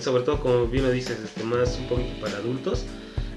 Sobre 0.00 0.24
todo, 0.24 0.40
como 0.40 0.66
bien 0.66 0.84
lo 0.84 0.90
dices, 0.90 1.18
este, 1.24 1.42
más 1.42 1.78
un 1.78 1.88
poquito 1.88 2.20
para 2.20 2.36
adultos. 2.36 2.84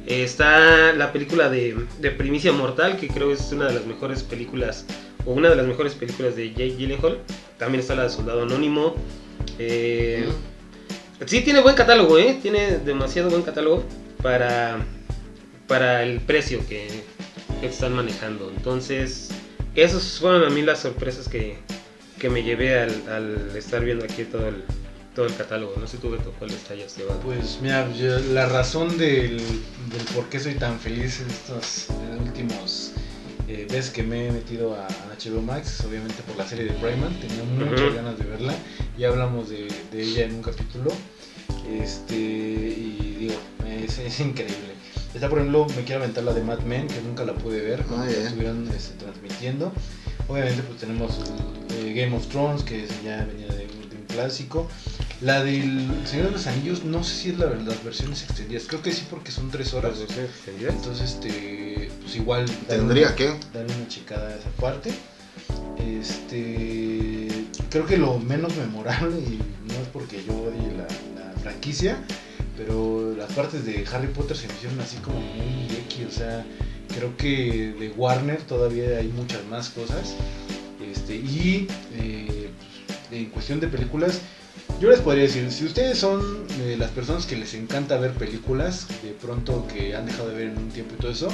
Eh, 0.05 0.23
está 0.23 0.93
la 0.93 1.13
película 1.13 1.49
de, 1.49 1.77
de 2.01 2.11
Primicia 2.11 2.51
Mortal, 2.51 2.97
que 2.97 3.07
creo 3.07 3.31
es 3.31 3.51
una 3.51 3.67
de 3.67 3.75
las 3.75 3.85
mejores 3.85 4.23
películas, 4.23 4.85
o 5.25 5.31
una 5.31 5.49
de 5.49 5.55
las 5.55 5.67
mejores 5.67 5.93
películas 5.93 6.35
de 6.35 6.49
Jake 6.49 6.75
Gyllenhaal. 6.77 7.19
También 7.57 7.79
está 7.79 7.95
la 7.95 8.03
de 8.03 8.09
Soldado 8.09 8.43
Anónimo. 8.43 8.95
Eh, 9.57 10.27
Sí, 11.25 11.41
tiene 11.41 11.59
buen 11.59 11.75
catálogo, 11.75 12.17
¿eh? 12.17 12.39
Tiene 12.41 12.77
demasiado 12.77 13.29
buen 13.29 13.41
catálogo 13.41 13.83
para, 14.21 14.79
para 15.67 16.03
el 16.03 16.19
precio 16.21 16.65
que, 16.67 16.87
que 17.61 17.67
están 17.67 17.93
manejando. 17.93 18.51
Entonces, 18.55 19.29
esas 19.75 20.19
fueron 20.19 20.43
a 20.43 20.49
mí 20.49 20.61
las 20.61 20.79
sorpresas 20.79 21.27
que, 21.27 21.57
que 22.19 22.29
me 22.29 22.43
llevé 22.43 22.79
al, 22.79 22.91
al 23.09 23.57
estar 23.57 23.83
viendo 23.83 24.05
aquí 24.05 24.23
todo 24.23 24.47
el, 24.47 24.63
todo 25.15 25.25
el 25.25 25.35
catálogo. 25.35 25.75
No 25.79 25.87
sé 25.87 25.97
tú, 25.97 26.09
Beto, 26.11 26.33
cuál 26.39 26.51
te 26.51 26.73
hayas 26.73 26.97
llevado. 26.97 27.19
Pues 27.21 27.59
mira, 27.61 27.91
yo- 27.93 28.19
la 28.19 28.47
razón 28.47 28.97
del, 28.97 29.37
del 29.37 30.03
por 30.15 30.25
qué 30.29 30.39
soy 30.39 30.55
tan 30.55 30.79
feliz 30.79 31.21
en 31.21 31.29
estos 31.29 31.87
últimos 32.21 32.91
eh, 33.47 33.65
veces 33.69 33.89
que 33.91 34.03
me 34.03 34.27
he 34.27 34.31
metido 34.31 34.75
a, 34.75 34.87
HBO 35.19 35.41
Max 35.41 35.83
obviamente 35.85 36.21
por 36.23 36.37
la 36.37 36.47
serie 36.47 36.65
de 36.65 36.71
Brayman. 36.79 37.13
Tenía 37.19 37.43
muchas 37.43 37.93
ganas 37.93 38.17
de 38.17 38.23
verla. 38.25 38.53
Ya 38.97 39.09
hablamos 39.09 39.49
de, 39.49 39.67
de 39.91 40.01
ella 40.01 40.25
en 40.25 40.35
un 40.35 40.41
capítulo. 40.41 40.91
Este, 41.69 42.15
y 42.15 43.15
digo, 43.19 43.35
es, 43.67 43.97
es 43.99 44.19
increíble. 44.19 44.55
Está, 45.13 45.27
por 45.29 45.39
ejemplo, 45.39 45.65
me 45.75 45.83
quiero 45.83 46.01
aventar 46.03 46.23
la 46.23 46.33
de 46.33 46.43
Mad 46.43 46.59
Men, 46.59 46.87
que 46.87 47.01
nunca 47.01 47.23
la 47.25 47.33
pude 47.33 47.61
ver 47.61 47.83
cuando 47.83 48.05
Ah, 48.05 48.09
estuvieron 48.11 48.67
este, 48.75 48.93
transmitiendo. 49.03 49.71
Obviamente, 50.27 50.61
pues 50.63 50.79
tenemos 50.79 51.19
eh, 51.71 51.93
Game 51.95 52.15
of 52.15 52.27
Thrones, 52.27 52.63
que 52.63 52.85
ya 53.03 53.25
venía 53.25 53.47
de, 53.47 53.65
un- 53.65 53.89
de 53.89 53.95
un 53.95 54.03
clásico. 54.07 54.69
La 55.21 55.43
del 55.43 55.89
Señor 56.05 56.27
de 56.27 56.31
los 56.33 56.47
Anillos, 56.47 56.83
no 56.85 57.03
sé 57.03 57.15
si 57.15 57.29
es 57.31 57.39
la, 57.39 57.47
las 57.49 57.83
versiones 57.83 58.21
extendidas. 58.23 58.65
Creo 58.67 58.81
que 58.83 58.91
sí, 58.93 59.05
porque 59.09 59.31
son 59.31 59.49
tres 59.49 59.73
horas. 59.73 59.93
Entonces, 60.61 61.11
este, 61.11 61.89
pues 62.01 62.15
igual. 62.15 62.45
Tendría 62.67 63.07
una- 63.07 63.15
que. 63.15 63.25
darle 63.53 63.73
una 63.75 63.87
checada 63.87 64.29
a 64.29 64.35
esa 64.35 64.49
parte. 64.51 64.91
Este, 65.79 67.27
creo 67.69 67.85
que 67.85 67.97
lo 67.97 68.19
menos 68.19 68.55
memorable, 68.57 69.17
y 69.19 69.39
franquicia, 71.69 71.97
pero 72.57 73.13
las 73.15 73.31
partes 73.33 73.65
de 73.65 73.85
Harry 73.93 74.07
Potter 74.07 74.35
se 74.35 74.47
me 74.47 74.53
hicieron 74.53 74.79
así 74.79 74.97
como 74.97 75.19
muy 75.19 75.65
X, 75.85 76.05
o 76.07 76.11
sea, 76.11 76.45
creo 76.95 77.15
que 77.15 77.73
de 77.79 77.89
Warner 77.95 78.41
todavía 78.41 78.97
hay 78.97 79.07
muchas 79.09 79.45
más 79.45 79.69
cosas. 79.69 80.15
Este, 80.83 81.15
y 81.15 81.67
eh, 81.95 82.49
en 83.11 83.25
cuestión 83.29 83.59
de 83.59 83.67
películas, 83.67 84.21
yo 84.81 84.89
les 84.89 84.99
podría 84.99 85.23
decir, 85.23 85.51
si 85.51 85.65
ustedes 85.65 85.99
son 85.99 86.21
eh, 86.61 86.75
las 86.77 86.89
personas 86.91 87.25
que 87.25 87.35
les 87.35 87.53
encanta 87.53 87.97
ver 87.97 88.13
películas, 88.13 88.87
de 89.03 89.11
pronto 89.11 89.67
que 89.67 89.95
han 89.95 90.05
dejado 90.05 90.29
de 90.29 90.35
ver 90.35 90.47
en 90.47 90.57
un 90.57 90.69
tiempo 90.69 90.95
y 90.97 91.01
todo 91.01 91.11
eso, 91.11 91.27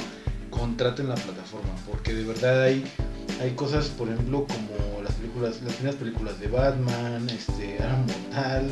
contraten 0.50 1.08
la 1.08 1.14
plataforma, 1.14 1.74
porque 1.88 2.12
de 2.12 2.24
verdad 2.24 2.62
hay, 2.62 2.84
hay 3.40 3.52
cosas, 3.52 3.86
por 3.88 4.08
ejemplo, 4.08 4.46
como 4.46 5.02
las 5.02 5.14
películas, 5.14 5.62
las 5.62 5.74
primeras 5.74 5.96
películas 5.96 6.38
de 6.40 6.48
Batman, 6.48 7.28
este, 7.30 7.78
Mortal, 8.06 8.70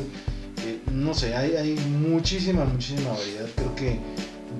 no 0.91 1.13
sé, 1.13 1.35
hay, 1.35 1.55
hay 1.55 1.75
muchísima, 1.75 2.65
muchísima 2.65 3.11
variedad. 3.11 3.47
Creo 3.55 3.75
que 3.75 3.99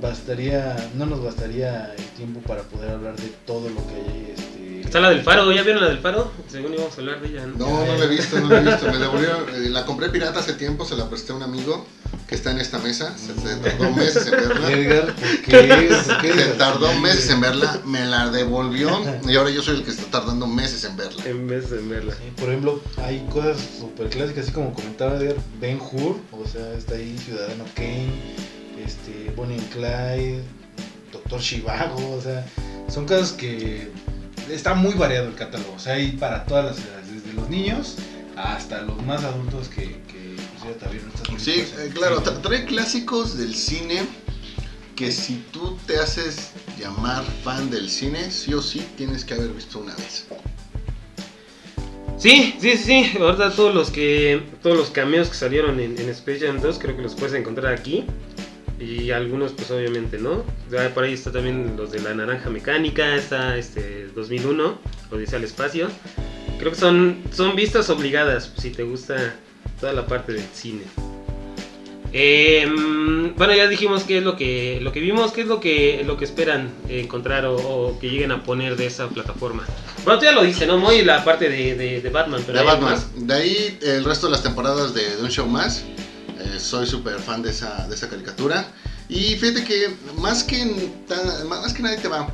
bastaría, 0.02 0.76
no 0.96 1.06
nos 1.06 1.24
bastaría 1.24 1.94
el 1.94 2.04
tiempo 2.18 2.40
para 2.42 2.64
poder 2.64 2.92
hablar 2.92 3.16
de 3.16 3.32
todo 3.46 3.70
lo 3.70 3.88
que 3.88 3.96
hay. 3.96 4.34
Este, 4.36 4.82
Está 4.82 5.00
la 5.00 5.10
del 5.10 5.24
Faro, 5.24 5.52
¿ya 5.52 5.64
vieron 5.64 5.82
la 5.82 5.90
del 5.90 6.00
Faro? 6.00 6.32
Según 6.48 6.74
íbamos 6.74 6.96
a 6.98 7.02
hablar 7.02 7.22
de 7.22 7.28
ella, 7.30 7.46
¿no? 7.48 7.58
No, 7.58 7.86
no 7.86 7.98
la 7.98 8.06
he 8.06 8.08
visto, 8.08 8.40
no 8.40 8.50
la 8.50 8.60
he 8.60 8.64
visto. 8.64 8.86
Me 8.92 8.98
devolvieron, 8.98 9.50
eh, 9.50 9.70
la 9.70 9.86
compré 9.86 10.10
pirata 10.10 10.40
hace 10.40 10.54
tiempo, 10.54 10.86
se 10.86 10.96
la 10.96 11.10
presté 11.10 11.34
a 11.34 11.36
un 11.36 11.44
amigo 11.44 11.86
que 12.28 12.36
está 12.36 12.52
en 12.52 12.60
esta 12.60 12.80
mesa. 12.80 13.16
Se, 13.18 13.34
se 13.40 13.56
tardó 13.58 13.92
meses 13.92 14.26
en 14.28 14.32
verla. 14.32 14.72
Edgar, 14.72 15.16
¿por 15.16 15.42
qué? 15.44 15.90
¿Por 16.06 16.22
qué 16.22 16.34
Se 16.34 16.46
tardó 16.58 16.94
meses 17.00 17.30
en 17.30 17.42
verla, 17.42 17.80
me 17.86 18.06
la 18.06 18.30
devolvió 18.30 18.90
y 19.28 19.36
ahora 19.36 19.50
yo 19.52 19.62
soy 19.62 19.78
el 19.78 19.84
que 19.84 19.92
está 19.92 20.20
tardando 20.20 20.48
meses 20.48 20.84
en 20.84 20.98
verla. 20.98 21.24
En 21.26 21.48
vez 21.48 21.70
de 21.70 21.78
verla. 21.80 22.14
Sí, 22.14 22.32
Por 22.36 22.50
ejemplo, 22.50 22.82
hay 22.98 23.20
cosas 23.32 23.58
súper 23.80 24.10
clásicas, 24.10 24.46
así 24.46 24.52
como 24.52 24.74
comentaba 24.74 25.18
Edgar, 25.18 25.36
Ben 25.60 25.80
Hur, 25.80 26.20
o 26.32 26.48
sea, 26.48 26.74
está 26.74 26.96
ahí 26.96 27.18
Ciudadano 27.24 27.66
Kane, 27.76 28.12
este, 28.84 29.32
Bonnie 29.36 29.60
and 29.60 29.70
Clyde, 29.70 30.44
Doctor 31.12 31.40
Shivago, 31.40 32.16
o 32.16 32.22
sea, 32.22 32.46
son 32.88 33.06
cosas 33.06 33.34
que 33.34 33.92
está 34.50 34.74
muy 34.74 34.94
variado 34.94 35.28
el 35.28 35.36
catálogo, 35.36 35.74
o 35.76 35.80
sea, 35.80 35.94
hay 35.94 36.14
para 36.14 36.46
todas 36.46 36.66
las 36.66 36.78
edades, 36.78 37.24
desde 37.24 37.34
los 37.34 37.50
niños 37.50 37.98
hasta 38.36 38.82
los 38.82 39.02
más 39.04 39.24
adultos 39.24 39.70
que, 39.70 39.96
también 40.74 41.04
Sí, 41.38 41.52
eh, 41.78 41.92
claro, 41.94 42.24
tra- 42.24 42.42
trae 42.42 42.66
clásicos 42.66 43.38
del 43.38 43.54
cine 43.56 44.02
que 44.96 45.12
si 45.12 45.44
tú 45.52 45.78
te 45.86 45.98
haces 45.98 46.52
llamar 46.80 47.24
fan 47.44 47.70
del 47.70 47.90
cine, 47.90 48.32
sí 48.32 48.54
o 48.54 48.62
sí 48.62 48.86
tienes 48.98 49.26
que 49.26 49.34
haber 49.34 49.50
visto 49.50 49.80
una 49.80 49.94
vez. 49.96 50.26
Sí, 52.18 52.56
sí, 52.60 52.78
sí. 52.78 53.12
Ahorita 53.20 53.52
todos 53.52 53.74
los 53.76 53.92
que 53.92 54.42
todos 54.64 54.78
los 54.78 54.90
cameos 54.90 55.28
que 55.30 55.36
salieron 55.36 55.80
en, 55.80 56.00
en 56.00 56.10
Space 56.10 56.40
Jam 56.48 56.62
2 56.62 56.80
creo 56.80 56.96
que 56.96 57.02
los 57.04 57.14
puedes 57.16 57.34
encontrar 57.36 57.74
aquí. 57.74 58.06
Y 58.80 59.12
algunos 59.12 59.52
pues 59.54 59.70
obviamente 59.72 60.18
no. 60.18 60.44
Ya 60.72 60.94
por 60.94 61.04
ahí 61.04 61.14
está 61.14 61.32
también 61.32 61.76
los 61.78 61.92
de 61.92 62.00
la 62.02 62.14
naranja 62.14 62.50
mecánica, 62.50 63.16
está 63.16 63.58
este 63.58 64.08
2001, 64.16 64.78
Odisea 65.12 65.40
al 65.40 65.46
espacio. 65.46 65.90
Creo 66.58 66.72
que 66.72 66.78
son 66.78 67.22
son 67.34 67.56
vistas 67.56 67.90
obligadas 67.90 68.52
si 68.58 68.72
te 68.72 68.84
gusta 68.84 69.36
toda 69.80 69.94
la 69.94 70.06
parte 70.06 70.34
del 70.34 70.46
cine. 70.54 70.84
Em, 72.18 73.36
bueno, 73.36 73.54
ya 73.54 73.68
dijimos 73.68 74.04
qué 74.04 74.20
es 74.20 74.24
lo 74.24 74.38
que 74.38 74.80
lo 74.82 74.94
que 74.94 75.02
vimos, 75.02 75.34
qué 75.34 75.42
es 75.42 75.48
lo 75.48 75.60
que 75.60 76.02
lo 76.06 76.16
que 76.16 76.24
esperan 76.24 76.72
encontrar 76.88 77.46
o, 77.46 77.56
o 77.56 78.00
que 78.00 78.10
lleguen 78.10 78.32
a 78.32 78.42
poner 78.44 78.78
de 78.78 78.86
esa 78.86 79.10
plataforma. 79.10 79.66
Bueno, 80.06 80.20
tú 80.20 80.26
ya 80.26 80.32
lo 80.32 80.44
dices, 80.44 80.66
¿no? 80.68 80.78
Muy 80.78 81.02
la 81.02 81.26
parte 81.26 81.50
de, 81.50 81.76
de, 81.76 82.02
de 82.02 82.10
Batman, 82.10 82.42
pero 82.46 82.60
de 82.60 82.66
Batman. 82.66 82.92
más. 82.94 83.08
De 83.28 83.34
ahí 83.34 83.78
el 83.82 84.06
resto 84.06 84.28
de 84.28 84.32
las 84.32 84.44
temporadas 84.44 84.94
de, 84.94 85.18
de 85.18 85.24
un 85.24 85.30
show 85.30 85.46
más. 85.48 85.84
Eh, 86.40 86.60
soy 86.60 86.86
súper 86.86 87.20
fan 87.20 87.42
de 87.42 87.50
esa, 87.50 87.86
de 87.88 87.96
esa 87.96 88.08
caricatura. 88.10 88.66
Y 89.10 89.36
fíjate 89.36 89.64
que 89.66 89.90
más 90.18 90.44
que, 90.44 90.64
más 91.50 91.74
que 91.74 91.84
nadie 91.84 91.98
te 91.98 92.08
va. 92.08 92.30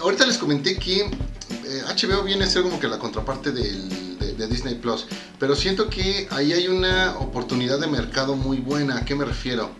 Ahorita 0.00 0.24
les 0.26 0.38
comenté 0.38 0.76
que 0.78 1.00
eh, 1.00 1.82
HBO 1.86 2.22
viene 2.24 2.44
a 2.44 2.48
ser 2.48 2.62
como 2.62 2.80
que 2.80 2.88
la 2.88 2.98
contraparte 2.98 3.52
del- 3.52 4.07
de, 4.38 4.46
Disney 4.48 4.76
Plus. 4.76 5.06
Pero 5.38 5.54
siento 5.56 5.88
que 5.90 6.26
ahí 6.30 6.52
hay 6.52 6.68
una 6.68 7.16
oportunidad 7.18 7.78
de 7.80 7.86
mercado 7.88 8.36
muy 8.36 8.58
buena. 8.58 8.98
¿A 8.98 9.04
qué 9.04 9.14
me 9.14 9.24
refiero? 9.24 9.70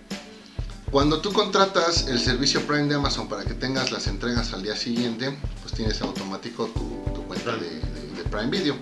Cuando 0.90 1.20
tú 1.20 1.32
contratas 1.32 2.06
el 2.08 2.18
servicio 2.18 2.62
Prime 2.66 2.88
de 2.88 2.94
Amazon 2.94 3.28
para 3.28 3.44
que 3.44 3.54
tengas 3.54 3.92
las 3.92 4.06
entregas 4.06 4.52
al 4.54 4.62
día 4.62 4.74
siguiente, 4.76 5.36
pues 5.62 5.74
tienes 5.74 6.00
automático 6.02 6.66
tu, 6.66 7.22
cuenta 7.24 7.56
de- 7.56 7.68
de 8.16 8.24
Prime 8.30 8.46
Video. 8.50 8.74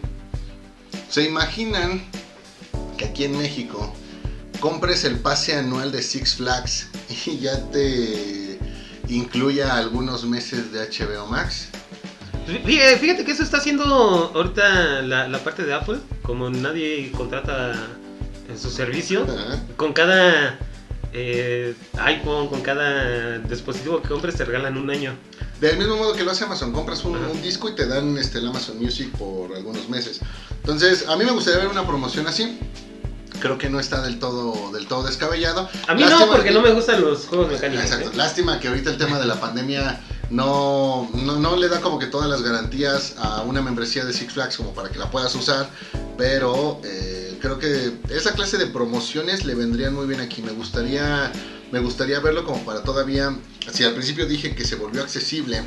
¿Se 1.10 1.24
imaginan 1.24 2.04
que 2.96 3.06
aquí 3.06 3.24
en 3.24 3.36
México 3.36 3.92
compres 4.60 5.04
el 5.04 5.18
pase 5.18 5.56
anual 5.56 5.90
de 5.92 6.02
Six 6.02 6.34
Flags 6.36 6.88
y 7.26 7.38
ya 7.38 7.60
te 7.70 8.58
incluya 9.08 9.76
algunos 9.76 10.24
meses 10.24 10.70
de 10.72 10.88
HBO 10.88 11.26
Max? 11.26 11.68
Fí- 12.46 12.96
Fíjate 12.98 13.24
que 13.24 13.32
eso 13.32 13.42
está 13.42 13.56
haciendo 13.58 13.84
ahorita 14.34 15.02
la, 15.02 15.28
la 15.28 15.38
parte 15.40 15.64
de 15.64 15.74
Apple, 15.74 15.98
como 16.22 16.48
nadie 16.50 17.10
contrata 17.12 17.72
en 18.48 18.58
su 18.58 18.70
servicio, 18.70 19.26
con 19.76 19.92
cada 19.92 20.58
eh, 21.12 21.74
iPhone, 21.98 22.48
con 22.48 22.60
cada 22.60 23.38
dispositivo 23.38 24.00
que 24.02 24.08
compres 24.08 24.36
te 24.36 24.44
regalan 24.44 24.76
un 24.76 24.90
año. 24.90 25.14
Del 25.60 25.78
mismo 25.78 25.96
modo 25.96 26.12
que 26.14 26.22
lo 26.22 26.30
hace 26.30 26.44
Amazon, 26.44 26.72
compras 26.72 27.02
un, 27.04 27.16
disco 27.42 27.68
y 27.68 27.74
te 27.74 27.86
dan 27.86 28.16
este, 28.18 28.38
el 28.38 28.46
Amazon 28.48 28.78
Music 28.78 29.10
por 29.16 29.54
algunos 29.56 29.88
meses. 29.88 30.20
Entonces, 30.60 31.08
a 31.08 31.16
mí 31.16 31.24
me 31.24 31.30
gustaría 31.32 31.60
ver 31.60 31.68
una 31.68 31.86
promoción 31.86 32.26
así. 32.26 32.58
Creo 33.40 33.58
que 33.58 33.68
no 33.68 33.80
está 33.80 34.00
del 34.02 34.18
todo, 34.18 34.70
del 34.72 34.86
todo 34.86 35.02
descabellado. 35.04 35.68
A 35.88 35.94
mí 35.94 36.02
no, 36.08 36.26
porque 36.26 36.48
que- 36.48 36.54
no 36.54 36.60
me 36.62 36.72
gustan 36.72 37.00
los 37.02 37.26
juegos 37.26 37.50
mecánicos. 37.52 37.84
Exacto. 37.84 38.10
¿eh? 38.10 38.16
Lástima 38.16 38.60
que 38.60 38.68
ahorita 38.68 38.90
el 38.90 38.98
tema 38.98 39.18
de 39.18 39.26
la 39.26 39.40
pandemia 39.40 40.00
no, 40.30 41.08
no, 41.14 41.38
no 41.38 41.56
le 41.56 41.68
da 41.68 41.80
como 41.80 41.98
que 41.98 42.06
todas 42.06 42.28
las 42.28 42.42
garantías 42.42 43.14
a 43.18 43.42
una 43.42 43.62
membresía 43.62 44.04
de 44.04 44.12
Six 44.12 44.32
Flags 44.32 44.56
como 44.56 44.74
para 44.74 44.90
que 44.90 44.98
la 44.98 45.10
puedas 45.10 45.34
usar. 45.34 45.70
Pero 46.18 46.80
eh, 46.84 47.38
creo 47.40 47.58
que 47.58 47.92
esa 48.10 48.32
clase 48.32 48.58
de 48.58 48.66
promociones 48.66 49.44
le 49.44 49.54
vendrían 49.54 49.94
muy 49.94 50.06
bien 50.06 50.20
aquí. 50.20 50.42
Me 50.42 50.52
gustaría, 50.52 51.32
me 51.70 51.80
gustaría 51.80 52.20
verlo 52.20 52.44
como 52.44 52.64
para 52.64 52.82
todavía. 52.82 53.36
Si 53.72 53.84
al 53.84 53.92
principio 53.92 54.26
dije 54.26 54.54
que 54.54 54.64
se 54.64 54.76
volvió 54.76 55.02
accesible. 55.02 55.62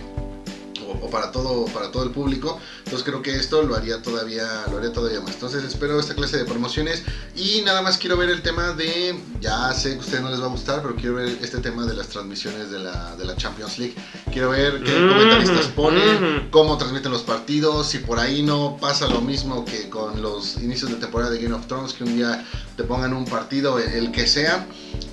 O, 0.90 1.06
o 1.06 1.10
para 1.10 1.32
todo 1.32 1.66
para 1.66 1.92
todo 1.92 2.04
el 2.04 2.12
público 2.12 2.58
entonces 2.80 3.04
creo 3.04 3.22
que 3.22 3.36
esto 3.36 3.62
lo 3.62 3.76
haría 3.76 4.02
todavía 4.02 4.66
lo 4.72 4.78
haría 4.78 4.92
todavía 4.92 5.22
más 5.22 5.34
entonces 5.34 5.64
espero 5.64 6.00
esta 6.00 6.16
clase 6.16 6.38
de 6.38 6.46
promociones 6.46 7.04
y 7.36 7.62
nada 7.62 7.82
más 7.82 7.98
quiero 7.98 8.18
ver 8.18 8.30
el 8.30 8.42
tema 8.42 8.74
de, 8.74 9.18
ya 9.40 9.72
sé 9.74 9.92
que 9.92 9.98
a 9.98 10.00
ustedes 10.00 10.22
no 10.22 10.30
les 10.30 10.42
va 10.42 10.46
a 10.46 10.50
gustar, 10.50 10.82
pero 10.82 10.96
quiero 10.96 11.16
ver 11.16 11.38
este 11.42 11.60
tema 11.60 11.86
de 11.86 11.94
las 11.94 12.08
transmisiones 12.08 12.70
de 12.72 12.80
la, 12.80 13.16
de 13.16 13.26
la 13.26 13.36
Champions 13.36 13.78
League. 13.78 13.96
Quiero 14.32 14.50
ver 14.50 14.84
qué 14.84 14.98
Ujú, 14.98 15.08
comentaristas 15.08 15.68
ponen, 15.68 16.18
ujú. 16.18 16.50
cómo 16.50 16.78
transmiten 16.78 17.12
los 17.12 17.22
partidos, 17.24 17.88
si 17.88 18.00
por 18.00 18.20
ahí 18.20 18.42
no 18.42 18.78
pasa 18.80 19.08
lo 19.08 19.22
mismo 19.22 19.64
que 19.64 19.90
con 19.90 20.22
los 20.22 20.58
inicios 20.58 20.90
de 20.92 20.98
temporada 20.98 21.32
de 21.32 21.40
Game 21.40 21.56
of 21.56 21.68
Thrones, 21.68 21.94
que 21.94 22.04
un 22.04 22.16
día 22.16 22.44
te 22.76 22.84
pongan 22.84 23.14
un 23.14 23.26
partido, 23.26 23.80
el, 23.80 23.90
el 23.94 24.12
que 24.12 24.28
sea, 24.28 24.66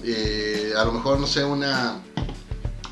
eh, 0.03 0.73
a 0.77 0.85
lo 0.85 0.93
mejor, 0.93 1.19
no 1.21 1.27
sé, 1.27 1.45
una 1.45 1.99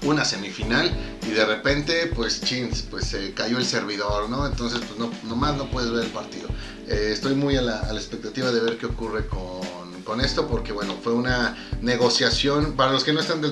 una 0.04 0.24
semifinal 0.24 0.90
y 1.26 1.30
de 1.30 1.44
repente 1.44 2.10
pues 2.14 2.42
chins, 2.42 2.82
pues 2.90 3.06
se 3.06 3.32
cayó 3.32 3.58
el 3.58 3.64
servidor, 3.64 4.28
¿no? 4.28 4.46
Entonces 4.46 4.80
pues 4.86 4.98
no, 4.98 5.10
nomás 5.28 5.56
no 5.56 5.70
puedes 5.70 5.90
ver 5.90 6.04
el 6.04 6.10
partido. 6.10 6.48
Eh, 6.88 7.10
estoy 7.12 7.34
muy 7.34 7.56
a 7.56 7.62
la, 7.62 7.80
a 7.80 7.92
la 7.92 7.98
expectativa 7.98 8.50
de 8.50 8.60
ver 8.60 8.76
qué 8.76 8.86
ocurre 8.86 9.26
con, 9.26 10.02
con 10.04 10.20
esto 10.20 10.46
porque 10.46 10.72
bueno, 10.72 10.96
fue 11.02 11.14
una 11.14 11.56
negociación, 11.80 12.74
para 12.74 12.92
los 12.92 13.04
que 13.04 13.12
no 13.12 13.20
están 13.20 13.42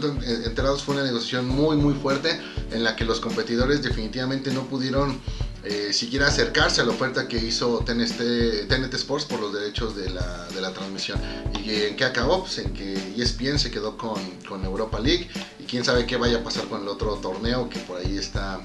enterados, 0.45 0.83
fue 0.83 0.95
una 0.95 1.05
negociación 1.05 1.49
muy 1.49 1.77
muy 1.77 1.95
fuerte 1.95 2.38
en 2.71 2.85
la 2.85 2.95
que 2.95 3.05
los 3.05 3.21
competidores 3.21 3.83
definitivamente 3.83 4.53
no 4.53 4.65
pudieron 4.65 5.19
eh, 5.64 5.92
siquiera 5.92 6.27
acercarse 6.29 6.81
a 6.81 6.85
la 6.85 6.90
oferta 6.90 7.29
que 7.29 7.37
hizo 7.38 7.79
TNT, 7.85 8.66
TNT 8.68 8.94
Sports 8.94 9.25
por 9.27 9.40
los 9.40 9.53
derechos 9.53 9.94
de 9.96 10.11
la, 10.11 10.46
de 10.55 10.61
la 10.61 10.72
transmisión. 10.72 11.20
¿Y 11.64 11.70
en 11.85 11.96
qué 11.96 12.05
acabó? 12.05 12.40
Pues 12.42 12.59
en 12.59 12.72
que 12.72 12.94
ESPN 13.16 13.59
se 13.59 13.70
quedó 13.70 13.96
con, 13.96 14.20
con 14.48 14.64
Europa 14.64 14.98
League 14.98 15.29
y 15.61 15.64
quién 15.64 15.85
sabe 15.85 16.05
qué 16.07 16.16
vaya 16.16 16.38
a 16.38 16.42
pasar 16.42 16.64
con 16.64 16.83
el 16.83 16.88
otro 16.88 17.14
torneo 17.16 17.68
que 17.68 17.79
por 17.81 17.98
ahí 18.01 18.16
está 18.18 18.61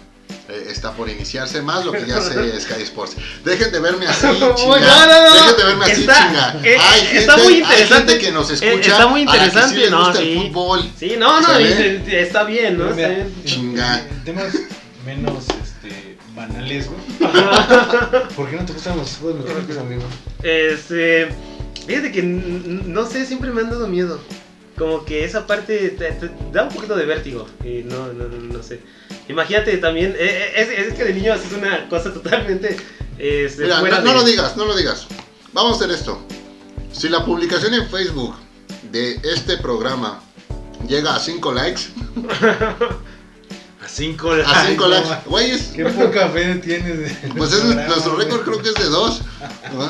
eh, 0.50 0.68
está 0.70 0.92
por 0.94 1.10
iniciarse, 1.10 1.62
más 1.62 1.86
lo 1.86 1.92
que 1.92 2.06
ya 2.06 2.18
hace 2.18 2.60
Sky 2.60 2.82
Sports. 2.84 3.16
Dejen 3.46 3.72
de 3.72 3.80
verme 3.80 4.08
así, 4.08 4.28
chinga. 4.28 4.80
No, 4.80 5.06
no, 5.06 5.28
no, 5.30 5.34
Dejen 5.36 5.58
de 5.58 5.64
verme 5.64 5.86
así, 5.86 6.02
está, 6.02 6.28
chinga. 6.28 6.60
eh, 6.64 6.78
Hay 6.80 7.02
gente, 7.02 7.18
está 7.20 7.38
muy 7.38 7.54
hay 7.54 7.60
interesante. 7.62 8.12
gente 8.14 8.26
que 8.26 8.32
nos 8.32 8.50
Eh, 8.50 8.54
escucha. 8.56 8.92
está 8.92 9.08
muy 9.08 9.22
a 9.22 9.26
la 9.26 9.32
que 9.32 9.38
interesante, 9.38 9.76
sí 9.76 9.82
les 9.82 9.92
no, 9.92 10.06
gusta 10.06 10.20
sí. 10.22 10.32
el 10.32 10.38
fútbol. 10.52 10.92
Sí, 11.00 11.16
no, 11.18 11.42
no, 11.42 11.58
está 11.58 12.44
bien, 12.44 12.78
¿no? 12.78 12.86
Pero 12.86 12.90
Está 12.90 12.96
mira, 12.96 13.08
bien. 13.10 13.44
Chinga. 13.46 14.08
Temas 14.26 14.54
menos 15.06 15.44
este, 15.50 15.67
banales, 16.38 16.88
güey. 16.88 17.02
¿Por 18.36 18.50
qué 18.50 18.56
no 18.56 18.66
te 18.66 18.74
gustan 18.74 18.98
los 18.98 19.18
juegos 19.18 19.44
mecánicos, 19.44 19.78
amigo? 19.78 20.04
Este, 20.44 21.28
fíjate 21.86 22.12
que 22.14 22.24
no 22.24 23.06
sé, 23.06 23.26
siempre 23.26 23.52
me 23.52 23.62
han 23.62 23.70
dado 23.70 23.88
miedo. 23.88 24.22
Como 24.78 25.04
que 25.04 25.26
esa 25.26 25.48
parte 25.48 25.90
te, 25.90 26.12
te 26.12 26.30
da 26.54 26.64
un 26.64 26.70
poquito 26.70 26.96
de 26.96 27.06
vértigo. 27.06 27.48
Y 27.66 27.84
no, 27.84 28.14
no, 28.14 28.30
no, 28.30 28.38
no 28.38 28.64
sé. 28.64 28.80
Imagínate 29.28 29.76
también, 29.80 30.12
eh, 30.12 30.18
eh, 30.20 30.54
es, 30.56 30.70
es 30.70 30.94
que 30.94 31.04
de 31.04 31.14
niño 31.14 31.34
haces 31.34 31.52
una 31.52 31.90
cosa 31.90 32.14
totalmente 32.14 32.78
este, 33.18 33.64
Mira, 33.64 33.80
fuera 33.80 34.00
no, 34.00 34.14
no 34.14 34.14
lo 34.14 34.24
digas, 34.24 34.56
no 34.56 34.66
lo 34.66 34.76
digas. 34.76 35.08
Vamos 35.54 35.74
a 35.74 35.76
hacer 35.76 35.96
esto. 35.96 36.20
Si 36.92 37.10
la 37.10 37.26
publicación 37.26 37.74
en 37.74 37.90
Facebook 37.90 38.36
de 38.92 39.20
este 39.24 39.58
programa 39.58 40.22
llega 40.88 41.16
a 41.16 41.20
5 41.20 41.52
likes, 41.52 41.82
A 43.88 43.90
5 43.90 44.36
likes. 44.36 44.52
a 44.52 44.66
5 44.68 44.82
no 44.84 44.88
likes, 44.90 45.10
güeyes, 45.30 45.62
Qué 45.76 45.86
poca 45.86 46.28
fe 46.30 46.56
tienes. 46.56 47.00
de- 47.00 47.34
pues 47.38 47.52
del 47.52 47.60
es 47.60 47.66
programa, 47.66 47.88
nuestro 47.88 48.14
güey. 48.16 48.26
récord 48.26 48.44
creo 48.46 48.62
que 48.62 48.70
es 48.70 48.76
de 48.76 48.84
2. 48.90 49.22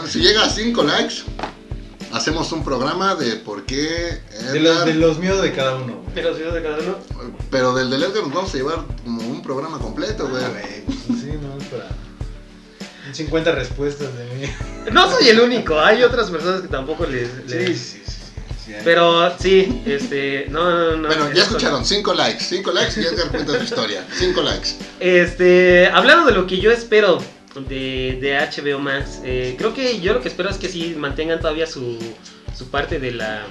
Si 0.07 0.19
llega 0.19 0.43
a 0.45 0.49
5 0.49 0.83
likes, 0.83 1.15
hacemos 2.13 2.51
un 2.51 2.63
programa 2.63 3.15
de 3.15 3.37
por 3.37 3.65
qué 3.65 4.21
De 4.53 4.59
los, 4.59 4.85
de 4.85 4.93
los 4.93 5.17
miedos 5.17 5.41
de 5.41 5.51
cada 5.51 5.75
uno, 5.77 6.01
güey. 6.03 6.13
de 6.15 6.21
los 6.21 6.37
videos 6.37 6.53
de 6.53 6.61
cada 6.63 6.77
uno. 6.77 6.97
Pero 7.49 7.73
del 7.73 7.89
de 7.89 7.95
Edgar 7.97 8.23
nos 8.23 8.33
vamos 8.33 8.53
a 8.53 8.57
llevar 8.57 8.85
como 9.03 9.21
un 9.27 9.41
programa 9.41 9.79
completo, 9.79 10.27
güey. 10.29 10.43
Ah, 10.43 10.49
güey, 10.49 10.83
pues 10.85 11.19
Sí, 11.19 11.31
no, 11.41 11.57
es 11.57 11.63
para. 11.69 11.89
50 13.13 13.51
respuestas 13.53 14.09
de 14.17 14.25
mí. 14.35 14.47
No 14.91 15.09
soy 15.09 15.29
el 15.29 15.39
único, 15.39 15.79
hay 15.79 16.03
otras 16.03 16.29
personas 16.29 16.61
que 16.61 16.67
tampoco 16.67 17.05
les... 17.05 17.29
les- 17.47 17.79
Sí, 17.79 17.96
sí, 17.96 17.96
sí. 18.67 18.73
Pero 18.83 19.37
sí, 19.39 19.81
este, 19.85 20.45
no, 20.49 20.69
no, 20.69 20.97
no. 20.97 21.07
Bueno, 21.07 21.31
ya 21.33 21.43
escucharon, 21.43 21.85
5 21.85 22.13
likes, 22.13 22.43
5 22.43 22.71
likes 22.71 23.01
y 23.01 23.05
Edgar 23.05 23.29
cuenta 23.29 23.57
su 23.57 23.63
historia. 23.63 24.05
5 24.13 24.41
likes. 24.41 24.69
Este, 24.99 25.87
hablando 25.87 26.25
de 26.25 26.33
lo 26.33 26.45
que 26.45 26.59
yo 26.59 26.71
espero 26.71 27.21
de, 27.67 28.17
de 28.21 28.37
HBO 28.37 28.79
Max, 28.79 29.21
eh, 29.23 29.55
creo 29.57 29.73
que 29.73 29.99
yo 29.99 30.13
lo 30.13 30.21
que 30.21 30.27
espero 30.27 30.49
es 30.49 30.57
que 30.57 30.69
sí 30.69 30.95
mantengan 30.97 31.39
todavía 31.39 31.65
su, 31.65 31.97
su 32.55 32.69
parte 32.69 32.99
de 32.99 33.11
la 33.11 33.45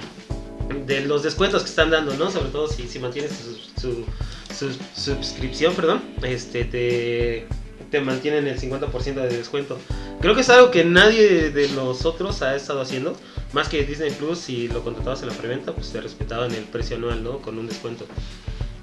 de 0.85 1.01
los 1.01 1.23
descuentos 1.23 1.63
que 1.63 1.69
están 1.69 1.89
dando, 1.89 2.13
¿no? 2.15 2.29
Sobre 2.29 2.49
todo 2.49 2.67
si, 2.67 2.87
si 2.87 2.99
mantienes 2.99 3.31
su, 3.31 3.79
su, 3.79 4.05
su 4.53 4.75
suscripción, 4.95 5.73
perdón, 5.73 6.01
este 6.23 6.65
te, 6.65 7.47
te 7.91 8.01
mantienen 8.01 8.47
el 8.47 8.59
50% 8.59 9.13
de 9.15 9.29
descuento. 9.37 9.77
Creo 10.21 10.35
que 10.35 10.41
es 10.41 10.49
algo 10.49 10.71
que 10.71 10.83
nadie 10.85 11.51
de 11.51 11.69
los 11.69 12.05
otros 12.05 12.41
ha 12.41 12.55
estado 12.55 12.81
haciendo, 12.81 13.15
más 13.53 13.69
que 13.69 13.83
Disney 13.83 14.11
Plus, 14.11 14.39
si 14.39 14.67
lo 14.67 14.83
contratabas 14.83 15.21
en 15.21 15.29
la 15.29 15.33
preventa, 15.35 15.71
pues 15.73 15.91
te 15.91 16.01
respetaban 16.01 16.53
el 16.53 16.63
precio 16.63 16.97
anual, 16.97 17.23
¿no? 17.23 17.39
Con 17.39 17.57
un 17.59 17.67
descuento. 17.67 18.05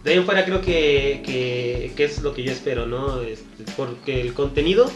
De 0.04 0.10
ahí 0.12 0.16
en 0.18 0.24
fuera 0.26 0.44
creo 0.44 0.60
que, 0.60 1.22
que, 1.24 1.92
que 1.96 2.04
es 2.04 2.20
lo 2.22 2.34
que 2.34 2.42
yo 2.44 2.52
espero, 2.52 2.86
¿no? 2.86 3.20
Porque 3.76 4.20
el 4.20 4.34
contenido 4.34 4.90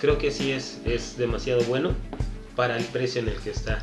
creo 0.00 0.16
que 0.18 0.30
sí 0.30 0.52
es, 0.52 0.78
es 0.86 1.16
demasiado 1.18 1.62
bueno 1.64 1.92
para 2.56 2.76
el 2.78 2.84
precio 2.84 3.20
en 3.20 3.28
el 3.28 3.34
que 3.36 3.50
está. 3.50 3.82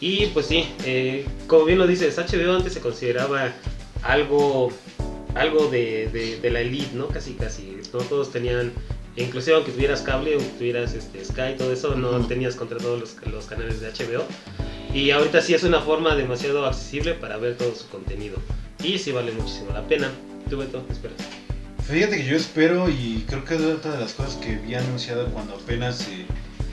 Y 0.00 0.26
pues 0.28 0.46
sí, 0.46 0.66
eh, 0.84 1.26
como 1.46 1.64
bien 1.66 1.78
lo 1.78 1.86
dices, 1.86 2.16
HBO 2.18 2.54
antes 2.56 2.72
se 2.72 2.80
consideraba 2.80 3.52
algo, 4.02 4.72
algo 5.34 5.66
de, 5.68 6.08
de- 6.12 6.38
de 6.40 6.50
la 6.50 6.60
elite, 6.60 6.94
¿no? 6.94 7.08
Casi, 7.08 7.34
casi. 7.34 7.76
No 7.92 8.00
todos 8.00 8.30
tenían 8.32 8.72
Inclusive 9.16 9.56
aunque 9.56 9.72
tuvieras 9.72 10.02
cable 10.02 10.36
o 10.36 10.40
tuvieras 10.40 10.94
este, 10.94 11.24
Sky, 11.24 11.56
todo 11.56 11.72
eso, 11.72 11.94
no 11.94 12.26
tenías 12.26 12.56
contratados 12.56 13.00
los, 13.00 13.32
los 13.32 13.46
canales 13.46 13.80
de 13.80 13.90
HBO. 13.90 14.24
Y 14.92 15.10
ahorita 15.10 15.40
sí 15.40 15.54
es 15.54 15.62
una 15.64 15.80
forma 15.80 16.14
demasiado 16.14 16.66
accesible 16.66 17.14
para 17.14 17.36
ver 17.36 17.56
todo 17.56 17.74
su 17.74 17.88
contenido. 17.88 18.36
Y 18.82 18.98
sí 18.98 19.12
vale 19.12 19.32
muchísimo 19.32 19.72
la 19.72 19.82
pena. 19.86 20.10
Tú, 20.48 20.58
Beto, 20.58 20.84
espera. 20.90 21.14
Fíjate 21.86 22.16
que 22.16 22.24
yo 22.24 22.36
espero 22.36 22.88
y 22.88 23.24
creo 23.28 23.44
que 23.44 23.54
es 23.56 23.60
otra 23.60 23.92
de 23.92 24.00
las 24.00 24.14
cosas 24.14 24.36
que 24.36 24.54
había 24.54 24.80
anunciado 24.80 25.26
cuando 25.28 25.54
apenas 25.54 25.98
se, 25.98 26.24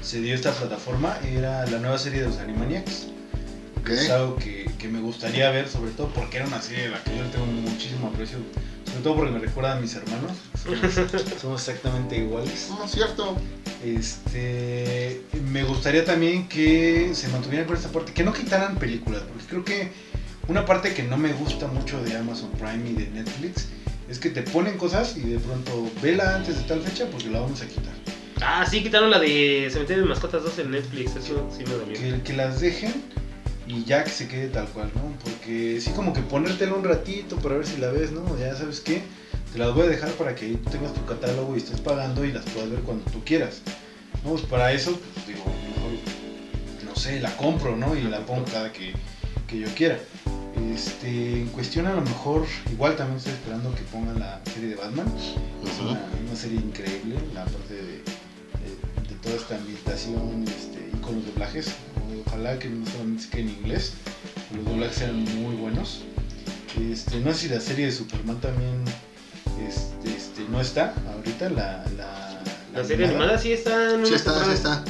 se 0.01 0.21
dio 0.21 0.33
esta 0.33 0.51
plataforma 0.51 1.17
era 1.27 1.65
la 1.67 1.79
nueva 1.79 1.97
serie 1.97 2.21
de 2.21 2.27
los 2.27 2.37
Animaniacs. 2.37 3.07
Ok. 3.81 3.89
Es 3.89 4.09
algo 4.09 4.35
que, 4.37 4.69
que 4.77 4.87
me 4.87 5.01
gustaría 5.01 5.49
ver, 5.51 5.67
sobre 5.67 5.91
todo 5.91 6.07
porque 6.13 6.37
era 6.37 6.47
una 6.47 6.61
serie 6.61 6.83
de 6.83 6.89
la 6.89 7.03
que 7.03 7.17
yo 7.17 7.25
tengo 7.25 7.45
muchísimo 7.45 8.07
aprecio, 8.07 8.37
sobre 8.91 9.03
todo 9.03 9.15
porque 9.15 9.31
me 9.31 9.39
recuerda 9.39 9.77
a 9.77 9.79
mis 9.79 9.95
hermanos, 9.95 10.31
somos, 10.61 11.11
somos 11.41 11.67
exactamente 11.67 12.17
iguales. 12.17 12.67
No, 12.69 12.83
es 12.83 12.91
cierto. 12.91 13.37
Este, 13.83 15.21
me 15.51 15.63
gustaría 15.63 16.05
también 16.05 16.47
que 16.47 17.11
se 17.13 17.29
mantuvieran 17.29 17.65
con 17.67 17.77
esta 17.77 17.89
parte, 17.89 18.13
que 18.13 18.23
no 18.23 18.33
quitaran 18.33 18.75
películas, 18.75 19.23
porque 19.23 19.45
creo 19.47 19.65
que 19.65 19.91
una 20.47 20.65
parte 20.65 20.93
que 20.93 21.03
no 21.03 21.17
me 21.17 21.33
gusta 21.33 21.67
mucho 21.67 22.03
de 22.03 22.15
Amazon 22.17 22.51
Prime 22.51 22.89
y 22.89 22.93
de 22.93 23.07
Netflix 23.11 23.67
es 24.09 24.19
que 24.19 24.29
te 24.29 24.41
ponen 24.41 24.77
cosas 24.77 25.15
y 25.15 25.21
de 25.21 25.39
pronto 25.39 25.89
vela 26.01 26.35
antes 26.35 26.57
de 26.57 26.63
tal 26.63 26.81
fecha 26.81 27.05
porque 27.09 27.29
la 27.29 27.39
vamos 27.39 27.61
a 27.61 27.67
quitar. 27.67 27.93
Ah, 28.41 28.65
sí, 28.69 28.83
quitaron 28.83 29.09
la 29.09 29.19
de 29.19 29.69
Cementerio 29.71 30.03
de 30.03 30.09
Mascotas 30.09 30.43
2 30.43 30.59
en 30.59 30.71
Netflix. 30.71 31.15
Eso 31.15 31.47
sí 31.55 31.63
me 31.63 31.73
dolió. 31.73 31.93
Que, 31.93 32.21
que 32.23 32.33
las 32.33 32.59
dejen 32.59 32.91
y 33.73 33.83
ya 33.85 34.03
que 34.03 34.09
se 34.09 34.27
quede 34.27 34.49
tal 34.49 34.67
cual, 34.67 34.91
¿no? 34.95 35.01
Porque 35.23 35.79
sí 35.79 35.91
como 35.91 36.11
que 36.11 36.21
ponértela 36.21 36.73
un 36.73 36.83
ratito 36.83 37.37
para 37.37 37.55
ver 37.55 37.65
si 37.65 37.77
la 37.77 37.89
ves, 37.89 38.11
¿no? 38.11 38.37
Ya 38.37 38.53
sabes 38.55 38.81
qué, 38.81 39.01
te 39.53 39.59
las 39.59 39.73
voy 39.73 39.83
a 39.85 39.89
dejar 39.89 40.11
para 40.11 40.35
que 40.35 40.45
ahí 40.45 40.55
tú 40.63 40.69
tengas 40.71 40.93
tu 40.93 41.05
catálogo 41.05 41.55
y 41.55 41.59
estés 41.59 41.79
pagando 41.79 42.25
y 42.25 42.31
las 42.33 42.43
puedas 42.45 42.69
ver 42.69 42.81
cuando 42.81 43.09
tú 43.11 43.23
quieras. 43.23 43.61
No, 44.23 44.31
pues 44.31 44.41
para 44.43 44.73
eso, 44.73 44.99
pues, 45.15 45.27
digo, 45.27 45.43
mejor, 45.45 45.91
no 46.85 46.95
sé, 46.95 47.19
la 47.21 47.35
compro, 47.37 47.77
¿no? 47.77 47.95
Y 47.95 48.01
la 48.01 48.19
pongo 48.25 48.43
cada 48.45 48.71
que, 48.73 48.93
que 49.47 49.59
yo 49.59 49.67
quiera. 49.75 49.97
Este, 50.73 51.39
en 51.41 51.47
cuestión 51.47 51.87
a 51.87 51.93
lo 51.93 52.01
mejor, 52.01 52.45
igual 52.71 52.95
también 52.97 53.17
estoy 53.17 53.33
esperando 53.33 53.73
que 53.73 53.81
pongan 53.83 54.19
la 54.19 54.41
serie 54.53 54.69
de 54.69 54.75
Batman. 54.75 55.07
Es 55.17 55.79
una, 55.79 55.91
una 56.27 56.35
serie 56.35 56.57
increíble, 56.59 57.15
la 57.33 57.45
parte 57.45 57.73
de, 57.73 57.81
de- 57.83 59.07
de 59.09 59.15
toda 59.23 59.35
esta 59.35 59.55
ambientación 59.55 60.43
este, 60.47 60.89
y 60.93 60.97
con 61.01 61.15
los 61.15 61.25
doblajes. 61.25 61.67
Ojalá 62.25 62.59
que 62.59 62.69
no 62.69 62.85
solamente 62.89 63.23
se 63.23 63.29
quede 63.29 63.41
en 63.41 63.49
inglés, 63.49 63.93
los 64.55 64.65
doblajes 64.65 64.97
sean 64.97 65.23
muy 65.41 65.55
buenos. 65.55 66.01
Este, 66.79 67.19
no 67.19 67.33
sé 67.33 67.39
si 67.39 67.49
la 67.49 67.59
serie 67.59 67.85
de 67.87 67.91
Superman 67.91 68.39
también 68.39 68.83
este, 69.67 70.15
este, 70.15 70.41
no 70.49 70.61
está 70.61 70.93
ahorita, 71.13 71.49
la, 71.49 71.85
la, 71.97 72.41
La 72.73 72.83
serie 72.85 73.07
animada 73.07 73.37
sí 73.37 73.51
está 73.51 73.95
en 73.95 74.05
Sí 74.05 74.13
está, 74.13 74.45
sí 74.45 74.51
está. 74.51 74.83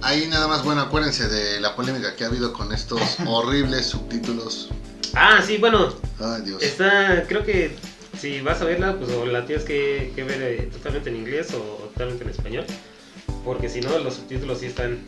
Ahí 0.00 0.26
nada 0.28 0.46
más, 0.48 0.64
bueno, 0.64 0.80
acuérdense 0.80 1.28
de 1.28 1.60
la 1.60 1.74
polémica 1.74 2.14
que 2.16 2.24
ha 2.24 2.28
habido 2.28 2.52
con 2.52 2.72
estos 2.72 3.00
horribles 3.26 3.86
subtítulos. 3.86 4.68
Ah, 5.14 5.42
sí, 5.44 5.58
bueno, 5.58 5.94
Ay, 6.20 6.42
Dios. 6.42 6.62
está, 6.62 7.24
creo 7.26 7.44
que 7.44 7.74
si 8.18 8.40
vas 8.40 8.60
a 8.60 8.64
verla, 8.64 8.96
pues 8.96 9.10
o 9.10 9.26
la 9.26 9.44
tienes 9.46 9.64
que, 9.64 10.12
que 10.14 10.24
ver 10.24 10.42
eh, 10.42 10.68
totalmente 10.72 11.10
en 11.10 11.16
inglés 11.16 11.52
o, 11.52 11.58
o 11.58 11.86
totalmente 11.88 12.24
en 12.24 12.30
español. 12.30 12.64
Porque 13.44 13.68
si 13.68 13.80
no, 13.80 13.98
los 13.98 14.14
subtítulos 14.14 14.60
sí 14.60 14.66
están, 14.66 14.98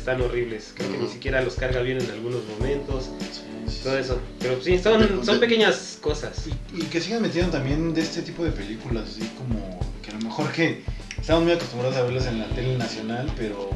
están 0.00 0.20
horribles. 0.20 0.72
Creo 0.74 0.90
que 0.90 0.98
ni 0.98 1.08
siquiera 1.08 1.40
los 1.42 1.54
carga 1.54 1.80
bien 1.82 1.98
en 2.00 2.10
algunos 2.10 2.40
momentos. 2.58 3.10
Sí, 3.20 3.42
sí, 3.68 3.80
Todo 3.84 3.98
eso. 3.98 4.20
Pero 4.40 4.60
sí, 4.60 4.78
son, 4.78 5.24
son 5.24 5.38
pequeñas 5.38 5.98
cosas. 6.00 6.46
Y, 6.46 6.82
y 6.82 6.84
que 6.86 7.00
sigan 7.00 7.22
metiendo 7.22 7.52
también 7.52 7.94
de 7.94 8.00
este 8.00 8.22
tipo 8.22 8.44
de 8.44 8.50
películas, 8.50 9.04
así 9.10 9.30
como 9.38 9.78
que 10.02 10.10
a 10.10 10.14
lo 10.14 10.20
mejor 10.20 10.50
que 10.52 10.82
estamos 11.18 11.44
muy 11.44 11.52
acostumbrados 11.52 11.96
a 11.96 12.02
verlas 12.02 12.26
en 12.26 12.38
la 12.38 12.46
tele 12.48 12.76
nacional, 12.78 13.30
pero 13.36 13.70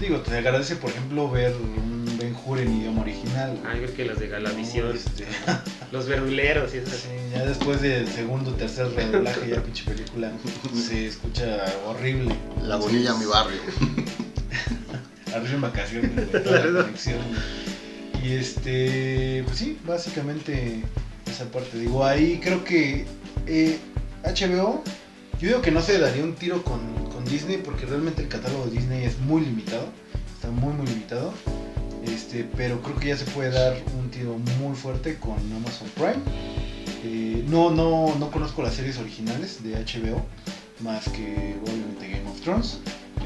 digo, 0.00 0.20
te 0.20 0.36
agradece 0.36 0.76
por 0.76 0.90
ejemplo 0.90 1.30
ver 1.30 1.54
un 1.54 2.06
Ben 2.18 2.34
Hur 2.44 2.58
en 2.60 2.80
idioma 2.80 3.02
original. 3.02 3.58
Ay, 3.66 3.80
creo 3.80 3.94
que 3.94 4.04
las 4.04 4.18
de 4.18 4.28
Galavisión, 4.28 4.88
¿no? 4.88 4.94
Este, 4.94 5.26
los 5.92 6.06
verduleros 6.06 6.74
y 6.74 6.78
esas. 6.78 6.94
sí, 6.94 7.08
ya 7.32 7.44
después 7.44 7.82
del 7.82 8.06
segundo 8.08 8.52
tercer 8.52 8.88
redoblaje 8.92 9.50
ya 9.50 9.62
pinche 9.62 9.84
película 9.84 10.32
se 10.74 11.08
escucha 11.08 11.64
horrible. 11.86 12.34
La 12.62 12.76
bonilla 12.76 13.12
a 13.12 13.18
mi 13.18 13.26
barrio. 13.26 13.60
Arriba 15.34 15.54
en 15.54 15.60
vacaciones, 15.60 16.14
güey, 16.14 16.26
toda 16.44 16.64
la 16.64 16.82
conexión. 16.82 17.18
Y 18.22 18.32
este, 18.32 19.42
pues 19.46 19.58
sí, 19.58 19.78
básicamente 19.86 20.82
esa 21.30 21.44
parte. 21.46 21.78
Digo, 21.78 22.04
ahí 22.04 22.40
creo 22.42 22.64
que 22.64 23.04
eh, 23.46 23.78
HBO, 24.24 24.82
yo 25.38 25.48
digo 25.48 25.62
que 25.62 25.70
no 25.70 25.82
se 25.82 25.98
daría 25.98 26.24
un 26.24 26.34
tiro 26.34 26.62
con, 26.62 26.80
con 27.10 27.24
Disney 27.24 27.58
porque 27.58 27.86
realmente 27.86 28.22
el 28.22 28.28
catálogo 28.28 28.66
de 28.66 28.72
Disney 28.72 29.04
es 29.04 29.18
muy 29.18 29.44
limitado, 29.44 29.86
está 30.34 30.50
muy 30.50 30.72
muy 30.72 30.86
limitado. 30.86 31.32
Este, 32.06 32.44
pero 32.56 32.80
creo 32.82 32.96
que 32.96 33.08
ya 33.08 33.16
se 33.16 33.24
puede 33.26 33.50
dar 33.50 33.76
un 33.98 34.10
tiro 34.10 34.38
muy 34.60 34.76
fuerte 34.76 35.16
con 35.16 35.36
Amazon 35.54 35.88
Prime. 35.94 36.22
Eh, 37.04 37.44
no, 37.48 37.70
no, 37.70 38.14
no 38.18 38.30
conozco 38.30 38.62
las 38.62 38.74
series 38.74 38.98
originales 38.98 39.62
de 39.62 39.72
HBO, 39.74 40.24
más 40.80 41.08
que 41.08 41.56
obviamente 41.62 42.08
Game 42.08 42.30
of 42.30 42.40
Thrones. 42.40 42.78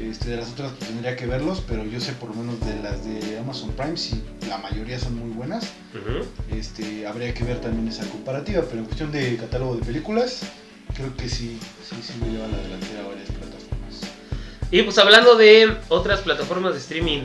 Este, 0.09 0.31
de 0.31 0.37
las 0.37 0.51
otras 0.51 0.71
pues, 0.77 0.89
tendría 0.89 1.15
que 1.15 1.27
verlos, 1.27 1.61
pero 1.67 1.85
yo 1.85 1.99
sé 1.99 2.13
por 2.13 2.29
lo 2.29 2.35
menos 2.35 2.59
de 2.61 2.81
las 2.81 3.05
de 3.05 3.37
Amazon 3.37 3.71
Prime, 3.73 3.95
si 3.95 4.23
la 4.49 4.57
mayoría 4.57 4.99
son 4.99 5.15
muy 5.15 5.29
buenas. 5.29 5.71
Este, 6.51 7.05
habría 7.05 7.33
que 7.33 7.43
ver 7.43 7.61
también 7.61 7.87
esa 7.87 8.05
comparativa, 8.09 8.63
pero 8.63 8.79
en 8.79 8.85
cuestión 8.85 9.11
de 9.11 9.37
catálogo 9.37 9.75
de 9.75 9.85
películas, 9.85 10.41
creo 10.95 11.15
que 11.15 11.29
sí, 11.29 11.59
sí, 11.87 11.95
sí 12.01 12.13
me 12.19 12.31
lleva 12.31 12.45
a 12.45 12.47
la 12.47 12.57
delantera 12.57 13.07
varias 13.07 13.29
plataformas. 13.29 14.01
Y 14.71 14.81
pues 14.81 14.97
hablando 14.97 15.35
de 15.35 15.77
otras 15.89 16.21
plataformas 16.21 16.73
de 16.73 16.79
streaming, 16.79 17.21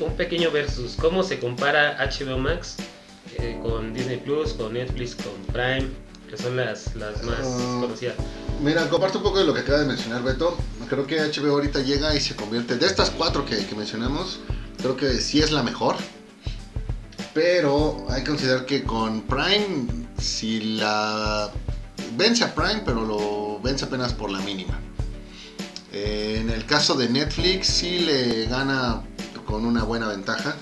un 0.00 0.16
pequeño 0.16 0.50
versus. 0.50 0.96
¿Cómo 0.96 1.22
se 1.22 1.38
compara 1.38 1.96
HBO 1.98 2.38
Max 2.38 2.76
eh, 3.38 3.58
con 3.62 3.92
Disney 3.92 4.18
Plus, 4.18 4.52
con 4.52 4.74
Netflix, 4.74 5.16
con 5.16 5.34
Prime? 5.52 5.88
Que 6.30 6.36
son 6.36 6.56
las, 6.56 6.94
las 6.94 7.22
más 7.24 7.46
conocidas. 7.80 8.14
Mira, 8.60 8.88
comparto 8.88 9.18
un 9.18 9.24
poco 9.24 9.38
de 9.38 9.44
lo 9.44 9.54
que 9.54 9.60
acaba 9.60 9.78
de 9.78 9.86
mencionar 9.86 10.24
Beto. 10.24 10.56
Creo 10.88 11.06
que 11.06 11.20
HBO 11.20 11.52
ahorita 11.52 11.80
llega 11.80 12.14
y 12.16 12.20
se 12.20 12.34
convierte, 12.34 12.76
de 12.76 12.86
estas 12.86 13.10
cuatro 13.10 13.44
que, 13.44 13.56
mencionamos, 13.76 14.40
creo 14.78 14.96
que 14.96 15.20
sí 15.20 15.40
es 15.40 15.52
la 15.52 15.62
mejor. 15.62 15.94
Pero 17.34 18.04
hay 18.10 18.22
que 18.22 18.30
considerar 18.30 18.66
que 18.66 18.82
con 18.82 19.22
Prime, 19.22 19.86
si 20.18 20.76
la 20.76 21.52
vence 22.16 22.42
a 22.42 22.52
Prime, 22.52 22.82
pero 22.84 23.04
lo 23.04 23.60
vence 23.60 23.84
apenas 23.84 24.12
por 24.12 24.28
la 24.28 24.40
mínima. 24.40 24.80
Eh, 25.92 26.38
en 26.40 26.50
el 26.50 26.66
caso 26.66 26.94
de 26.94 27.08
Netflix, 27.08 27.68
sí 27.68 28.00
le 28.00 28.46
gana 28.46 29.04
con 29.46 29.66
una 29.66 29.84
buena 29.84 30.08
ventaja. 30.08 30.56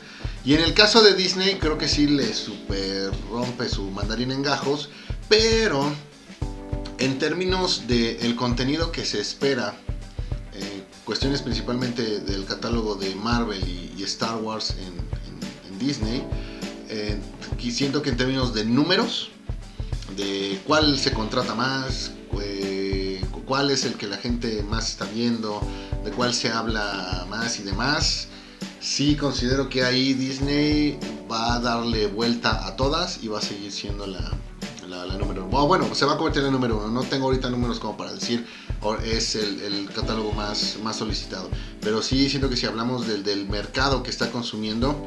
Y 0.44 0.52
en 0.52 0.61
el 0.61 0.74
caso 0.74 1.02
de 1.02 1.14
Disney, 1.14 1.54
creo 1.54 1.78
que 1.78 1.88
sí 1.88 2.06
le 2.06 2.35
super 2.35 3.11
rompe 3.30 3.70
su 3.70 3.85
mandarín 3.90 4.32
en 4.32 4.42
gajos. 4.42 4.90
Pero 5.30 5.90
en 6.98 7.18
términos 7.18 7.82
del 7.87 8.37
contenido 8.37 8.90
que 8.92 9.04
se 9.04 9.20
espera, 9.20 9.74
eh, 10.54 10.85
cuestiones 11.04 11.42
principalmente 11.42 12.20
del 12.20 12.44
catálogo 12.44 12.94
de 12.94 13.14
Marvel 13.14 13.62
y, 13.68 14.02
Star 14.04 14.37
Wars 14.37 14.76
en, 14.78 15.06
Disney, 15.78 16.24
eh, 16.88 17.20
siento 17.70 18.00
que 18.00 18.11
en 18.11 18.16
términos 18.16 18.54
de 18.54 18.64
números, 18.64 19.30
de 20.16 20.59
cuál 20.66 20.98
se 20.98 21.12
contrata 21.12 21.54
más, 21.54 22.12
eh, 22.40 23.20
cuál 23.46 23.70
es 23.70 23.85
el 23.85 23.94
que 23.94 24.06
la 24.06 24.16
gente 24.16 24.62
más 24.62 24.90
está 24.90 25.04
viendo, 25.04 25.61
de 26.04 26.11
cuál 26.12 26.32
se 26.32 26.50
habla 26.50 27.26
más 27.28 27.61
y 27.61 27.62
demás, 27.62 28.28
sí 28.80 29.16
considero 29.16 29.68
que 29.68 29.85
ahí 29.85 30.14
Disney 30.14 30.98
va 31.30 31.56
a 31.56 31.61
darle 31.61 32.06
vuelta 32.06 32.66
a 32.66 32.76
todas 32.76 33.22
y 33.22 33.28
va 33.28 33.40
a 33.40 33.42
seguir 33.42 33.70
siendo 33.70 34.06
la, 34.06 34.32
la, 35.04 35.18
número 35.18 35.44
uno. 35.44 35.66
Bueno, 35.66 35.94
se 35.94 36.04
va 36.04 36.14
a 36.14 36.16
convertir 36.16 36.40
en 36.40 36.46
la 36.46 36.52
número 36.52 36.78
uno. 36.78 36.88
No 36.88 37.02
tengo 37.02 37.26
ahorita 37.26 37.50
números 37.50 37.80
como 37.80 37.96
para 37.96 38.12
decir 38.12 38.46
es 39.04 39.35
el, 39.35 39.61
el 39.61 39.90
catálogo 39.90 40.32
más, 40.32 40.78
más 40.82 40.96
solicitado. 40.96 41.50
Pero 41.80 42.02
sí 42.02 42.28
siento 42.30 42.48
que 42.48 42.56
si 42.56 42.66
hablamos 42.66 43.06
del, 43.06 43.22
del 43.22 43.48
mercado 43.48 44.02
que 44.02 44.11
está 44.11 44.30
consumiendo, 44.30 45.06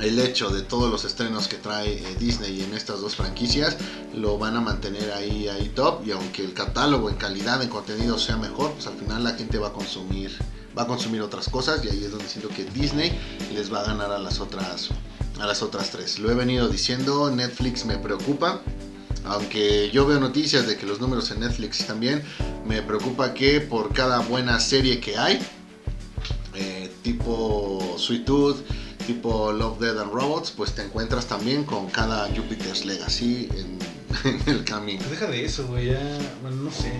el 0.00 0.18
hecho 0.18 0.50
de 0.50 0.62
todos 0.62 0.90
los 0.90 1.04
estrenos 1.04 1.48
que 1.48 1.56
trae 1.56 1.94
eh, 1.94 2.16
Disney 2.18 2.62
en 2.62 2.74
estas 2.74 3.00
dos 3.00 3.16
franquicias 3.16 3.76
lo 4.12 4.38
van 4.38 4.56
a 4.56 4.60
mantener 4.60 5.12
ahí, 5.12 5.48
ahí 5.48 5.70
top. 5.70 6.06
Y 6.06 6.12
aunque 6.12 6.44
el 6.44 6.52
catálogo 6.52 7.08
en 7.08 7.16
calidad, 7.16 7.62
en 7.62 7.68
contenido 7.68 8.18
sea 8.18 8.36
mejor, 8.36 8.72
pues 8.72 8.86
al 8.86 8.94
final 8.94 9.24
la 9.24 9.32
gente 9.32 9.58
va 9.58 9.68
a 9.68 9.72
consumir 9.72 10.36
va 10.76 10.82
a 10.82 10.86
consumir 10.86 11.22
otras 11.22 11.48
cosas 11.48 11.84
y 11.84 11.88
ahí 11.88 12.04
es 12.04 12.10
donde 12.10 12.26
siento 12.26 12.48
que 12.48 12.64
Disney 12.64 13.16
les 13.54 13.72
va 13.72 13.80
a 13.80 13.84
ganar 13.84 14.10
a 14.10 14.18
las 14.18 14.40
otras 14.40 14.90
a 15.40 15.46
las 15.46 15.62
otras 15.62 15.90
tres. 15.90 16.18
Lo 16.18 16.30
he 16.30 16.34
venido 16.34 16.68
diciendo, 16.68 17.30
Netflix 17.30 17.84
me 17.84 17.98
preocupa. 17.98 18.60
Aunque 19.24 19.90
yo 19.90 20.06
veo 20.06 20.20
noticias 20.20 20.66
de 20.66 20.76
que 20.76 20.84
los 20.84 21.00
números 21.00 21.30
en 21.30 21.40
Netflix 21.40 21.86
bien, 21.98 22.22
me 22.66 22.82
preocupa 22.82 23.32
que 23.32 23.60
por 23.60 23.92
cada 23.94 24.18
buena 24.18 24.60
serie 24.60 25.00
que 25.00 25.16
hay, 25.16 25.40
eh, 26.54 26.92
tipo 27.02 27.96
Sweet 27.96 28.24
Tooth, 28.26 28.58
tipo 29.06 29.50
Love, 29.52 29.78
Dead 29.80 29.98
and 29.98 30.12
Robots, 30.12 30.50
pues 30.50 30.74
te 30.74 30.82
encuentras 30.82 31.26
también 31.26 31.64
con 31.64 31.88
cada 31.88 32.28
Jupiter's 32.28 32.84
Legacy 32.84 33.48
en, 33.52 33.78
en 34.46 34.48
el 34.48 34.64
camino. 34.64 34.98
Pues 34.98 35.12
deja 35.12 35.26
de 35.30 35.44
eso, 35.44 35.66
güey, 35.66 35.86
ya, 35.86 36.18
bueno, 36.42 36.56
no 36.64 36.70
sé. 36.70 36.92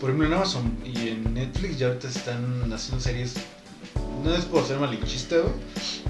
por 0.00 0.10
ejemplo 0.10 0.26
en 0.26 0.32
Amazon 0.32 0.78
y 0.84 1.08
en 1.08 1.34
Netflix 1.34 1.78
ya 1.78 1.88
ahorita 1.88 2.08
están 2.08 2.72
haciendo 2.72 3.02
series, 3.04 3.34
no 4.24 4.34
es 4.34 4.44
por 4.44 4.64
ser 4.66 4.78
malinchista, 4.78 5.36
güey, 5.38 5.52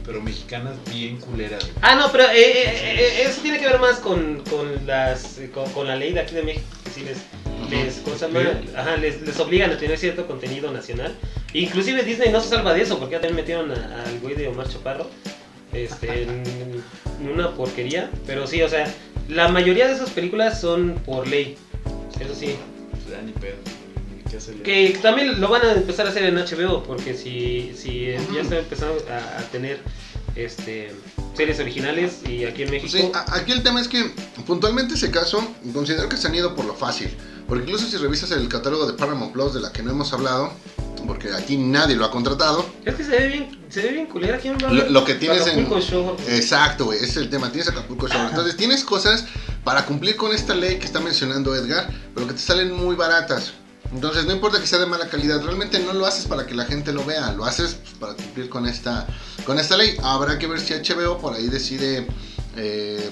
pero 0.04 0.20
mexicanas 0.22 0.74
bien 0.90 1.16
culeras. 1.18 1.62
güey. 1.62 1.74
Ah, 1.82 1.94
no, 1.94 2.10
pero 2.12 2.24
eh, 2.24 2.30
eh, 2.34 2.96
eh, 2.98 3.22
eso 3.26 3.40
tiene 3.42 3.58
que 3.58 3.66
ver 3.66 3.78
más 3.78 3.96
con, 3.98 4.42
con 4.50 4.86
las 4.86 5.40
con, 5.54 5.70
con 5.72 5.86
la 5.86 5.96
ley 5.96 6.12
de 6.12 6.20
aquí 6.20 6.34
de 6.34 6.42
México, 6.42 6.64
que 6.84 6.90
sí 6.90 7.00
les, 7.02 7.18
les, 7.70 9.40
obligan 9.40 9.70
a 9.70 9.78
tener 9.78 9.98
cierto 9.98 10.26
contenido 10.26 10.70
nacional. 10.72 11.14
Inclusive 11.52 12.02
Disney 12.02 12.30
no 12.30 12.40
se 12.40 12.48
salva 12.48 12.72
de 12.74 12.82
eso, 12.82 12.98
porque 12.98 13.12
ya 13.12 13.20
también 13.20 13.36
metieron 13.36 13.70
a- 13.70 14.04
al 14.06 14.18
güey 14.20 14.34
de 14.34 14.48
Omar 14.48 14.68
Chaparro 14.68 15.08
este, 15.72 16.22
en, 16.22 16.82
una 17.30 17.50
porquería. 17.52 18.10
Pero 18.26 18.46
sí, 18.46 18.62
o 18.62 18.68
sea, 18.68 18.86
la 19.28 19.48
mayoría 19.48 19.86
de 19.86 19.94
esas 19.94 20.10
películas 20.10 20.60
son 20.60 20.94
por 21.04 21.26
ley. 21.28 21.56
Eso 22.20 22.34
sí. 22.34 22.56
Pues, 22.90 23.22
ni 23.24 23.32
pedo, 23.32 23.56
Que 24.62 24.98
también 25.02 25.40
lo 25.40 25.48
van 25.48 25.62
a 25.66 25.72
empezar 25.72 26.06
a 26.06 26.10
hacer 26.10 26.24
en 26.24 26.36
HBO, 26.36 26.82
porque 26.82 27.14
si, 27.14 27.72
si 27.76 28.06
ya 28.34 28.40
están 28.42 28.58
empezando 28.58 28.94
a, 29.10 29.40
a 29.40 29.42
tener 29.50 29.80
este 30.36 30.92
series 31.36 31.58
originales 31.60 32.20
y 32.28 32.44
aquí 32.44 32.62
en 32.64 32.70
México... 32.70 32.92
Sí, 32.92 33.10
a- 33.14 33.36
aquí 33.36 33.52
el 33.52 33.62
tema 33.62 33.80
es 33.80 33.88
que 33.88 34.10
puntualmente 34.46 34.94
ese 34.94 35.10
caso 35.10 35.46
considero 35.72 36.08
que 36.08 36.16
se 36.16 36.28
han 36.28 36.34
ido 36.34 36.54
por 36.54 36.64
lo 36.64 36.74
fácil. 36.74 37.08
Porque 37.48 37.64
incluso 37.64 37.86
si 37.86 37.96
revisas 37.96 38.30
el 38.32 38.48
catálogo 38.48 38.86
de 38.86 38.92
Paramount 38.92 39.32
Plus 39.32 39.54
de 39.54 39.60
la 39.60 39.72
que 39.72 39.82
no 39.82 39.90
hemos 39.90 40.12
hablado, 40.12 40.52
porque 41.06 41.32
aquí 41.32 41.56
nadie 41.56 41.96
lo 41.96 42.04
ha 42.04 42.10
contratado. 42.10 42.64
Es 42.84 42.94
que 42.94 43.04
se 43.04 43.10
ve 43.10 43.26
bien, 43.28 43.58
se 43.68 43.82
ve 43.82 43.88
bien 43.92 44.06
culera. 44.06 44.38
¿Quién 44.38 44.56
va 44.62 44.68
a 44.68 44.72
Lo- 44.72 44.88
lo 44.90 45.04
que 45.04 45.14
tienes 45.14 45.46
en- 45.46 45.60
Acapulco 45.60 45.80
Shore? 45.80 46.36
Exacto, 46.36 46.84
güey, 46.86 46.98
ese 46.98 47.06
es 47.10 47.16
el 47.16 47.30
tema. 47.30 47.50
Tienes 47.50 47.68
Acapulco 47.68 48.06
Shore. 48.06 48.28
Entonces 48.28 48.56
tienes 48.56 48.84
cosas 48.84 49.24
para 49.64 49.84
cumplir 49.86 50.16
con 50.16 50.32
esta 50.32 50.54
ley 50.54 50.78
que 50.78 50.86
está 50.86 51.00
mencionando 51.00 51.54
Edgar, 51.56 51.90
pero 52.14 52.26
que 52.28 52.34
te 52.34 52.38
salen 52.40 52.72
muy 52.72 52.94
baratas. 52.94 53.54
Entonces 53.92 54.24
no 54.24 54.32
importa 54.32 54.60
que 54.60 54.66
sea 54.66 54.78
de 54.78 54.86
mala 54.86 55.08
calidad, 55.08 55.42
realmente 55.42 55.80
no 55.80 55.92
lo 55.92 56.06
haces 56.06 56.26
para 56.26 56.46
que 56.46 56.54
la 56.54 56.64
gente 56.64 56.92
lo 56.92 57.04
vea, 57.04 57.32
lo 57.32 57.44
haces 57.44 57.74
pues, 57.74 57.94
para 57.94 58.14
cumplir 58.14 58.48
con 58.48 58.66
esta, 58.66 59.06
con 59.44 59.58
esta 59.58 59.76
ley. 59.76 59.96
Habrá 60.02 60.38
que 60.38 60.46
ver 60.46 60.60
si 60.60 60.74
HBO 60.74 61.18
por 61.18 61.34
ahí 61.34 61.48
decide 61.48 62.06
eh, 62.56 63.10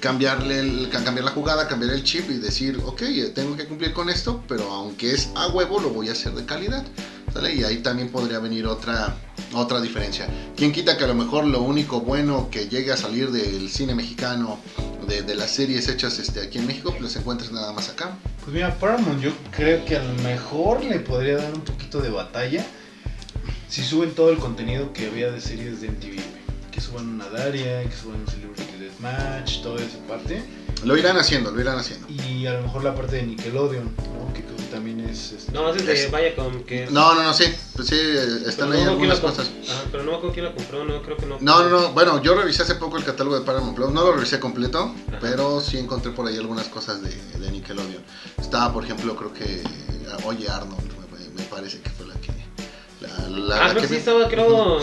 cambiarle 0.00 0.88
cambiar 0.88 1.24
la 1.24 1.30
jugada, 1.30 1.68
cambiar 1.68 1.92
el 1.92 2.04
chip 2.04 2.30
y 2.30 2.38
decir, 2.38 2.80
ok, 2.84 3.02
tengo 3.34 3.56
que 3.56 3.66
cumplir 3.66 3.92
con 3.92 4.08
esto, 4.08 4.42
pero 4.48 4.70
aunque 4.72 5.12
es 5.12 5.28
a 5.34 5.48
huevo, 5.48 5.80
lo 5.80 5.90
voy 5.90 6.08
a 6.08 6.12
hacer 6.12 6.32
de 6.32 6.44
calidad. 6.44 6.84
Y 7.54 7.64
ahí 7.64 7.78
también 7.78 8.10
podría 8.10 8.38
venir 8.38 8.66
otra, 8.66 9.16
otra 9.54 9.80
diferencia. 9.80 10.26
¿Quién 10.56 10.72
quita 10.72 10.96
que 10.96 11.04
a 11.04 11.06
lo 11.06 11.14
mejor 11.14 11.44
lo 11.46 11.62
único 11.62 12.00
bueno 12.00 12.48
que 12.50 12.68
llegue 12.68 12.92
a 12.92 12.96
salir 12.96 13.30
del 13.30 13.70
cine 13.70 13.94
mexicano, 13.94 14.58
de, 15.06 15.34
las 15.34 15.50
series 15.50 15.88
hechas 15.88 16.18
este, 16.18 16.40
aquí 16.40 16.58
en 16.58 16.66
México, 16.66 16.90
pues 16.90 17.02
las 17.02 17.16
encuentres 17.16 17.50
nada 17.50 17.72
más 17.72 17.88
acá? 17.88 18.16
Pues 18.40 18.54
mira, 18.54 18.74
Paramount 18.78 19.20
yo 19.20 19.32
creo 19.50 19.84
que 19.84 19.96
a 19.96 20.02
lo 20.02 20.12
mejor 20.22 20.84
le 20.84 21.00
podría 21.00 21.36
dar 21.36 21.52
un 21.52 21.62
poquito 21.62 22.00
de 22.00 22.10
batalla 22.10 22.64
si 23.68 23.82
suben 23.82 24.14
todo 24.14 24.30
el 24.30 24.38
contenido 24.38 24.92
que 24.92 25.06
había 25.06 25.30
de 25.30 25.40
series 25.40 25.80
de 25.80 25.88
MTV. 25.88 26.39
Que 26.80 26.86
suban 26.86 27.08
una 27.10 27.28
Daria, 27.28 27.82
que 27.82 27.94
suban 27.94 28.20
un 28.20 28.26
Celebrity 28.26 28.64
Deathmatch, 28.78 29.60
toda 29.60 29.82
esa 29.82 29.98
parte. 30.08 30.42
Lo 30.82 30.96
irán 30.96 31.18
haciendo, 31.18 31.50
lo 31.50 31.60
irán 31.60 31.78
haciendo. 31.78 32.06
Y 32.08 32.46
a 32.46 32.54
lo 32.54 32.62
mejor 32.62 32.82
la 32.84 32.94
parte 32.94 33.16
de 33.16 33.24
Nickelodeon, 33.24 33.84
¿no? 33.84 34.32
Que 34.32 34.40
también 34.70 35.00
es... 35.00 35.32
este, 35.32 35.52
No, 35.52 35.68
es 35.74 35.84
de 35.84 35.92
Es- 35.92 36.10
Viacom, 36.10 36.62
que 36.64 36.84
es... 36.84 36.90
No, 36.90 37.14
no, 37.14 37.22
no, 37.22 37.34
sí, 37.34 37.44
pues 37.76 37.86
sí, 37.88 37.96
pero 38.00 38.48
están 38.48 38.70
no 38.70 38.76
ahí 38.76 38.82
algunas 38.84 39.20
cosas. 39.20 39.50
Ajá, 39.68 39.82
pero 39.92 40.04
no 40.04 40.12
me 40.12 40.16
acuerdo 40.16 40.32
quién 40.32 40.46
la 40.46 40.54
compró, 40.54 40.84
no, 40.86 41.02
creo 41.02 41.18
que 41.18 41.26
no. 41.26 41.36
No, 41.38 41.68
no, 41.68 41.68
no, 41.68 41.92
bueno, 41.92 42.22
yo 42.22 42.34
revisé 42.34 42.62
hace 42.62 42.76
poco 42.76 42.96
el 42.96 43.04
catálogo 43.04 43.38
de 43.38 43.44
Paramount 43.44 43.76
Plus, 43.76 43.90
no 43.90 44.02
lo 44.02 44.12
revisé 44.14 44.40
completo, 44.40 44.94
Ajá. 45.08 45.18
pero 45.20 45.60
sí 45.60 45.76
encontré 45.76 46.12
por 46.12 46.26
ahí 46.28 46.38
algunas 46.38 46.68
cosas 46.68 47.02
de, 47.02 47.10
de 47.10 47.50
Nickelodeon. 47.52 48.02
Estaba, 48.40 48.72
por 48.72 48.84
ejemplo, 48.84 49.14
creo 49.16 49.34
que 49.34 49.62
Oye 50.24 50.48
Arnold, 50.48 50.80
me, 51.12 51.28
me 51.42 51.42
parece 51.50 51.80
que 51.80 51.90
fue 51.90 51.99
la 53.28 53.56
Ah, 53.56 53.58
la 53.66 53.70
creo 53.70 53.74
que 53.74 53.80
que 53.82 53.86
sí 53.88 53.92
vi. 53.94 53.98
estaba, 53.98 54.28
creo... 54.28 54.78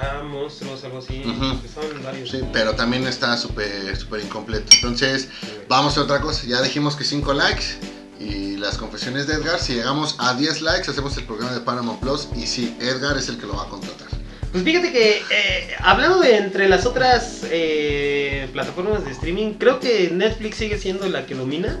Ah, 0.00 0.22
monstruos, 0.24 0.82
algo 0.84 0.98
así. 0.98 1.22
Estaban 1.64 2.02
varios. 2.02 2.30
Sí, 2.30 2.40
pero 2.52 2.74
también 2.74 3.06
está 3.06 3.36
súper 3.36 3.96
súper 3.96 4.20
incompleto. 4.20 4.72
Entonces, 4.74 5.28
vamos 5.68 5.96
a 5.96 6.02
otra 6.02 6.20
cosa. 6.20 6.44
Ya 6.46 6.60
dijimos 6.62 6.96
que 6.96 7.04
5 7.04 7.32
likes 7.32 7.64
y 8.20 8.56
las 8.56 8.76
confesiones 8.76 9.26
de 9.26 9.34
Edgar. 9.34 9.58
Si 9.60 9.74
llegamos 9.74 10.16
a 10.18 10.34
10 10.34 10.62
likes, 10.62 10.90
hacemos 10.90 11.16
el 11.16 11.24
programa 11.24 11.52
de 11.52 11.60
Paramount 11.60 12.00
Plus. 12.00 12.28
Y 12.36 12.46
sí, 12.46 12.76
Edgar 12.80 13.16
es 13.16 13.28
el 13.28 13.38
que 13.38 13.46
lo 13.46 13.56
va 13.56 13.62
a 13.62 13.68
contratar. 13.68 14.08
Pues 14.52 14.62
fíjate 14.62 14.92
que 14.92 15.22
eh, 15.30 15.74
hablando 15.80 16.20
de 16.20 16.36
entre 16.36 16.68
las 16.68 16.86
otras 16.86 17.40
eh, 17.50 18.48
plataformas 18.52 19.04
de 19.04 19.10
streaming, 19.12 19.54
creo 19.54 19.80
que 19.80 20.10
Netflix 20.12 20.56
sigue 20.58 20.78
siendo 20.78 21.08
la 21.08 21.26
que 21.26 21.34
domina. 21.34 21.76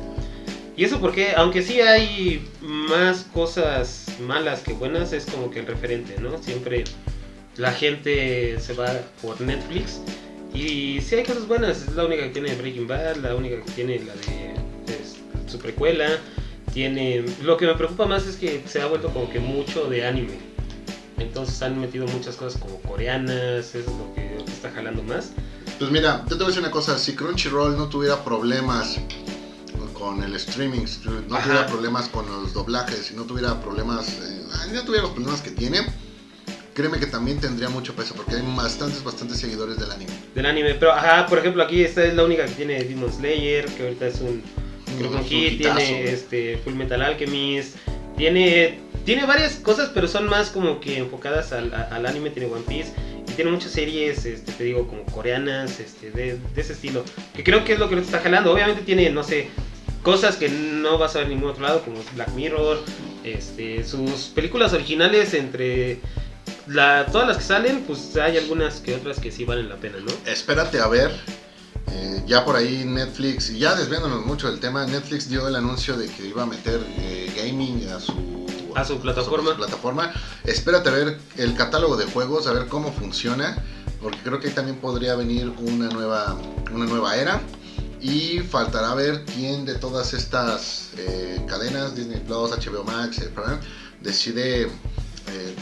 Y 0.76 0.84
eso 0.84 1.00
porque, 1.00 1.32
aunque 1.36 1.62
sí 1.62 1.80
hay 1.80 2.48
más 2.60 3.26
cosas 3.32 4.06
malas 4.20 4.60
que 4.60 4.72
buenas, 4.72 5.12
es 5.12 5.24
como 5.26 5.50
que 5.50 5.60
el 5.60 5.66
referente, 5.66 6.16
¿no? 6.20 6.42
Siempre 6.42 6.84
la 7.56 7.72
gente 7.72 8.58
se 8.60 8.72
va 8.74 8.92
por 9.22 9.40
Netflix. 9.40 10.00
Y 10.52 11.00
sí 11.00 11.14
hay 11.14 11.24
cosas 11.24 11.46
buenas, 11.46 11.82
es 11.82 11.94
la 11.94 12.04
única 12.04 12.24
que 12.24 12.30
tiene 12.30 12.54
Breaking 12.54 12.88
Bad, 12.88 13.16
la 13.16 13.34
única 13.34 13.56
que 13.62 13.70
tiene 13.72 14.00
la 14.00 14.14
de 14.14 14.54
es, 14.92 15.16
su 15.50 15.58
precuela. 15.58 16.08
Tiene. 16.72 17.24
Lo 17.42 17.56
que 17.56 17.66
me 17.66 17.74
preocupa 17.74 18.06
más 18.06 18.26
es 18.26 18.36
que 18.36 18.64
se 18.66 18.80
ha 18.80 18.86
vuelto 18.86 19.10
como 19.10 19.30
que 19.30 19.38
mucho 19.38 19.86
de 19.86 20.04
anime. 20.04 20.38
Entonces 21.18 21.62
han 21.62 21.80
metido 21.80 22.06
muchas 22.08 22.34
cosas 22.34 22.60
como 22.60 22.80
coreanas, 22.80 23.74
eso 23.74 23.78
es 23.78 23.86
lo 23.86 24.12
que, 24.14 24.34
lo 24.36 24.44
que 24.44 24.50
está 24.50 24.72
jalando 24.72 25.04
más. 25.04 25.30
Pues 25.78 25.90
mira, 25.92 26.24
yo 26.28 26.30
te 26.30 26.34
voy 26.36 26.44
a 26.44 26.48
decir 26.48 26.62
una 26.62 26.72
cosa. 26.72 26.98
Si 26.98 27.14
Crunchyroll 27.14 27.76
no 27.76 27.88
tuviera 27.88 28.24
problemas 28.24 28.98
con 30.04 30.22
el 30.22 30.34
streaming, 30.34 30.84
si 30.86 31.00
no 31.08 31.34
Ajá. 31.34 31.44
tuviera 31.44 31.66
problemas 31.66 32.08
con 32.10 32.26
los 32.26 32.52
doblajes, 32.52 33.06
si 33.06 33.14
no 33.14 33.22
tuviera 33.22 33.58
problemas, 33.62 34.06
eh, 34.08 34.42
no 34.74 34.82
tuviera 34.82 35.04
los 35.04 35.12
problemas 35.12 35.40
que 35.40 35.50
tiene, 35.50 35.78
créeme 36.74 36.98
que 36.98 37.06
también 37.06 37.40
tendría 37.40 37.70
mucho 37.70 37.94
peso 37.94 38.14
porque 38.14 38.34
hay 38.34 38.42
bastantes, 38.54 39.02
bastantes 39.02 39.38
seguidores 39.38 39.78
del 39.78 39.90
anime. 39.90 40.12
Del 40.34 40.44
anime. 40.44 40.74
Pero, 40.74 40.92
ajá, 40.92 41.26
por 41.26 41.38
ejemplo, 41.38 41.62
aquí 41.62 41.82
esta 41.82 42.04
es 42.04 42.12
la 42.12 42.22
única 42.22 42.44
que 42.44 42.52
tiene 42.52 42.84
Demon 42.84 43.10
Slayer, 43.10 43.64
que 43.64 43.82
ahorita 43.82 44.06
es 44.08 44.20
un, 44.20 44.42
creo 44.98 45.10
que 45.26 45.56
tiene 45.56 46.12
este, 46.12 46.58
Full 46.58 46.74
Metal 46.74 47.00
Alchemist, 47.00 47.76
tiene, 48.18 48.80
tiene 49.06 49.24
varias 49.24 49.54
cosas, 49.54 49.90
pero 49.94 50.06
son 50.06 50.28
más 50.28 50.50
como 50.50 50.80
que 50.80 50.98
enfocadas 50.98 51.52
al 51.52 52.04
anime, 52.04 52.28
tiene 52.28 52.52
One 52.52 52.64
Piece, 52.68 52.92
y 53.26 53.32
tiene 53.32 53.50
muchas 53.50 53.72
series, 53.72 54.26
este, 54.26 54.52
te 54.52 54.64
digo, 54.64 54.86
como 54.86 55.02
coreanas, 55.06 55.80
este, 55.80 56.10
de, 56.10 56.36
de 56.54 56.60
ese 56.60 56.74
estilo, 56.74 57.02
que 57.34 57.42
creo 57.42 57.64
que 57.64 57.72
es 57.72 57.78
lo 57.78 57.88
que 57.88 57.94
lo 57.94 58.02
está 58.02 58.20
jalando. 58.20 58.52
Obviamente 58.52 58.82
tiene, 58.82 59.08
no 59.08 59.24
sé, 59.24 59.48
cosas 60.04 60.36
que 60.36 60.48
no 60.48 60.98
vas 60.98 61.16
a 61.16 61.18
ver 61.18 61.26
en 61.28 61.34
ningún 61.34 61.50
otro 61.50 61.64
lado, 61.64 61.82
como 61.82 61.96
Black 62.14 62.30
Mirror, 62.34 62.78
este, 63.24 63.82
sus 63.84 64.26
películas 64.34 64.72
originales 64.72 65.34
entre... 65.34 65.98
La, 66.66 67.06
todas 67.12 67.26
las 67.28 67.36
que 67.38 67.42
salen, 67.42 67.84
pues 67.86 68.16
hay 68.16 68.38
algunas 68.38 68.76
que 68.80 68.94
otras 68.94 69.18
que 69.18 69.30
sí 69.32 69.44
valen 69.44 69.68
la 69.68 69.76
pena, 69.76 69.96
¿no? 69.98 70.12
Espérate 70.30 70.78
a 70.80 70.86
ver. 70.88 71.10
eh, 71.92 72.22
ya 72.26 72.44
por 72.44 72.56
ahí 72.56 72.84
Netflix, 72.86 73.50
y 73.50 73.58
ya 73.58 73.74
desviándonos 73.74 74.24
mucho 74.24 74.50
del 74.50 74.60
tema, 74.60 74.86
Netflix 74.86 75.28
dio 75.28 75.46
el 75.48 75.56
anuncio 75.56 75.96
de 75.96 76.08
que 76.08 76.26
iba 76.26 76.42
a 76.42 76.46
meter 76.46 76.80
eh, 76.98 77.30
gaming 77.36 77.86
a 77.90 78.00
su, 78.00 78.46
A 78.74 78.84
su 78.84 78.98
plataforma. 78.98 79.50
a 79.50 79.54
su 79.54 79.58
plataforma. 79.58 80.12
Espérate 80.44 80.88
a 80.88 80.92
ver 80.92 81.18
el 81.36 81.54
catálogo 81.54 81.96
de 81.96 82.06
juegos, 82.06 82.46
a 82.46 82.52
ver 82.52 82.66
cómo 82.68 82.92
funciona, 82.92 83.62
porque 84.00 84.18
creo 84.22 84.40
que 84.40 84.48
ahí 84.48 84.54
también 84.54 84.78
podría 84.78 85.14
venir 85.16 85.52
una 85.58 85.88
nueva, 85.88 86.38
una 86.72 86.86
nueva 86.86 87.16
era. 87.16 87.42
Y 88.04 88.40
faltará 88.40 88.94
ver 88.94 89.24
quién 89.24 89.64
de 89.64 89.76
todas 89.76 90.12
estas 90.12 90.90
eh, 90.98 91.40
cadenas, 91.48 91.96
Disney 91.96 92.20
Plus, 92.20 92.50
HBO 92.50 92.84
Max, 92.84 93.18
eh, 93.18 93.30
decide 94.02 94.64
eh, 94.64 95.54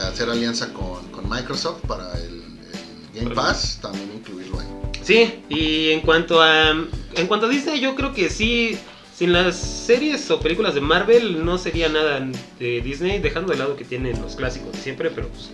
hacer 0.00 0.30
alianza 0.30 0.72
con, 0.72 1.04
con 1.10 1.28
Microsoft 1.28 1.80
para 1.88 2.16
el, 2.18 2.34
el 2.34 3.20
Game 3.20 3.34
Pass, 3.34 3.80
también 3.82 4.08
incluirlo 4.14 4.60
ahí. 4.60 4.68
Sí, 5.02 5.42
y 5.48 5.90
en 5.90 6.02
cuanto 6.02 6.40
a 6.40 6.70
en 6.70 7.26
cuanto 7.26 7.46
a 7.46 7.48
Disney, 7.48 7.80
yo 7.80 7.96
creo 7.96 8.14
que 8.14 8.30
sí, 8.30 8.78
sin 9.12 9.32
las 9.32 9.56
series 9.56 10.30
o 10.30 10.38
películas 10.38 10.76
de 10.76 10.80
Marvel 10.80 11.44
no 11.44 11.58
sería 11.58 11.88
nada 11.88 12.24
de 12.60 12.80
Disney, 12.82 13.18
dejando 13.18 13.50
de 13.50 13.58
lado 13.58 13.74
que 13.74 13.84
tienen 13.84 14.22
los 14.22 14.36
clásicos 14.36 14.74
de 14.74 14.78
siempre, 14.78 15.10
pero 15.10 15.26
pues 15.26 15.50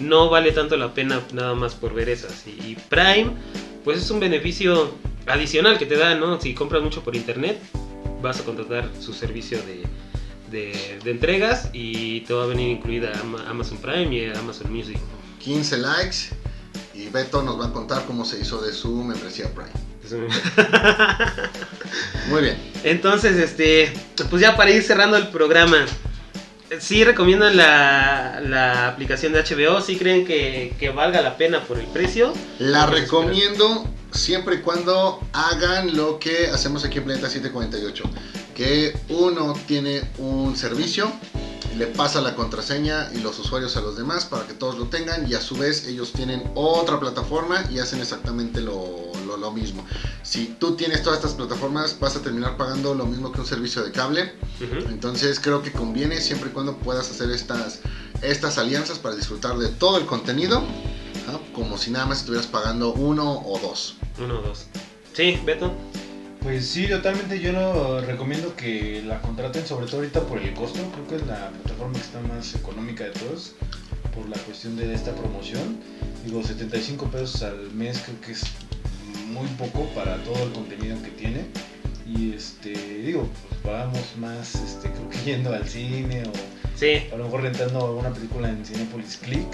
no 0.00 0.30
vale 0.30 0.50
tanto 0.50 0.76
la 0.76 0.92
pena 0.94 1.20
nada 1.32 1.54
más 1.54 1.76
por 1.76 1.94
ver 1.94 2.08
esas. 2.08 2.44
Y 2.48 2.76
Prime, 2.88 3.30
pues 3.84 3.98
es 3.98 4.10
un 4.10 4.18
beneficio 4.18 4.90
adicional 5.26 5.78
que 5.78 5.86
te 5.86 5.96
da, 5.96 6.14
¿no? 6.14 6.40
Si 6.40 6.54
compras 6.54 6.82
mucho 6.82 7.02
por 7.02 7.14
internet, 7.16 7.58
vas 8.22 8.40
a 8.40 8.44
contratar 8.44 8.90
su 9.00 9.12
servicio 9.12 9.58
de, 9.58 9.82
de, 10.50 10.98
de 11.04 11.10
entregas 11.10 11.70
y 11.72 12.20
te 12.22 12.34
va 12.34 12.44
a 12.44 12.46
venir 12.46 12.68
incluida 12.70 13.12
Ama- 13.20 13.44
Amazon 13.48 13.78
Prime 13.78 14.14
y 14.14 14.30
Amazon 14.36 14.72
Music. 14.72 14.98
15 15.40 15.76
likes 15.78 16.16
y 16.94 17.08
Beto 17.08 17.42
nos 17.42 17.60
va 17.60 17.66
a 17.66 17.72
contar 17.72 18.04
cómo 18.06 18.24
se 18.24 18.40
hizo 18.40 18.60
de 18.62 18.72
su 18.72 18.92
membresía 19.04 19.52
Prime. 19.54 19.70
Muy 22.28 22.42
bien. 22.42 22.56
Entonces, 22.84 23.36
este, 23.36 23.92
pues 24.30 24.40
ya 24.42 24.56
para 24.56 24.70
ir 24.70 24.82
cerrando 24.82 25.16
el 25.16 25.28
programa, 25.28 25.84
¿sí 26.78 27.04
recomiendan 27.04 27.56
la, 27.56 28.40
la 28.44 28.88
aplicación 28.88 29.32
de 29.32 29.42
HBO? 29.42 29.80
¿Sí 29.80 29.96
creen 29.96 30.26
que, 30.26 30.74
que 30.78 30.90
valga 30.90 31.20
la 31.22 31.36
pena 31.36 31.62
por 31.62 31.78
el 31.78 31.86
precio? 31.86 32.32
La 32.58 32.86
recomiendo 32.86 33.86
siempre 34.12 34.56
y 34.56 34.58
cuando 34.60 35.20
hagan 35.32 35.96
lo 35.96 36.18
que 36.18 36.48
hacemos 36.48 36.84
aquí 36.84 36.98
en 36.98 37.04
Planeta 37.04 37.28
748. 37.28 38.04
que 38.54 38.96
uno 39.10 39.54
tiene 39.66 40.02
un 40.18 40.56
servicio, 40.56 41.12
le 41.76 41.86
pasa 41.86 42.20
la 42.20 42.34
contraseña 42.34 43.10
y 43.14 43.18
los 43.18 43.38
usuarios 43.38 43.76
a 43.76 43.80
los 43.80 43.96
demás 43.96 44.24
para 44.24 44.46
que 44.46 44.54
todos 44.54 44.78
lo 44.78 44.86
tengan 44.86 45.28
y 45.30 45.34
a 45.34 45.40
su 45.40 45.56
vez 45.56 45.86
ellos 45.86 46.12
tienen 46.12 46.50
otra 46.54 46.98
plataforma 46.98 47.64
y 47.70 47.78
hacen 47.78 48.00
exactamente 48.00 48.60
lo, 48.60 49.12
lo- 49.26 49.36
lo 49.36 49.50
mismo. 49.50 49.84
Si 50.22 50.46
tú 50.58 50.74
tienes 50.76 51.02
todas 51.02 51.18
estas 51.18 51.34
plataformas 51.34 51.98
vas 52.00 52.16
a 52.16 52.20
terminar 52.22 52.56
pagando 52.56 52.94
lo 52.94 53.04
mismo 53.06 53.30
que 53.32 53.40
un 53.40 53.46
servicio 53.46 53.82
de 53.84 53.92
cable. 53.92 54.32
Entonces 54.88 55.38
creo 55.40 55.62
que 55.62 55.70
conviene 55.72 56.20
siempre 56.20 56.48
y 56.50 56.52
cuando 56.52 56.76
puedas 56.78 57.10
hacer 57.10 57.30
estas, 57.30 57.80
estas 58.22 58.56
alianzas 58.58 58.98
para 58.98 59.14
disfrutar 59.14 59.58
de 59.58 59.68
todo 59.68 59.98
el 59.98 60.06
contenido, 60.06 60.62
como 61.54 61.76
si 61.78 61.90
nada 61.90 62.06
más 62.06 62.18
estuvieras 62.20 62.46
pagando 62.46 62.92
uno 62.94 63.40
o 63.44 63.58
dos. 63.58 63.96
Uno 64.18 64.38
o 64.38 64.42
dos. 64.42 64.66
Sí, 65.12 65.38
Beto. 65.44 65.72
Pues 66.46 66.64
sí, 66.64 66.86
totalmente 66.86 67.40
yo 67.40 67.52
no 67.52 68.00
recomiendo 68.00 68.54
que 68.54 69.02
la 69.04 69.20
contraten, 69.20 69.66
sobre 69.66 69.86
todo 69.86 69.96
ahorita 69.96 70.20
por 70.20 70.38
el 70.38 70.54
costo. 70.54 70.78
Creo 70.92 71.08
que 71.08 71.16
es 71.16 71.26
la 71.26 71.50
plataforma 71.50 71.94
que 71.94 71.98
está 71.98 72.20
más 72.20 72.54
económica 72.54 73.02
de 73.02 73.10
todos 73.10 73.56
por 74.14 74.28
la 74.28 74.38
cuestión 74.44 74.76
de 74.76 74.94
esta 74.94 75.12
promoción. 75.12 75.80
Digo, 76.24 76.44
75 76.44 77.06
pesos 77.06 77.42
al 77.42 77.72
mes 77.72 78.00
creo 78.06 78.20
que 78.20 78.30
es 78.30 78.44
muy 79.26 79.48
poco 79.58 79.88
para 79.92 80.18
todo 80.18 80.40
el 80.44 80.52
contenido 80.52 81.02
que 81.02 81.10
tiene. 81.10 81.46
Y 82.06 82.34
este, 82.34 82.70
digo, 82.70 83.28
pues 83.48 83.60
pagamos 83.62 84.16
más, 84.16 84.54
este, 84.54 84.88
creo 84.92 85.10
que 85.10 85.18
yendo 85.24 85.52
al 85.52 85.66
cine 85.66 86.22
o 86.28 86.32
Sí, 86.76 87.08
a 87.12 87.16
lo 87.16 87.24
mejor 87.24 87.42
rentando 87.42 87.86
alguna 87.86 88.10
película 88.14 88.50
en 88.50 88.64
Cinepolis 88.64 89.16
Click. 89.16 89.48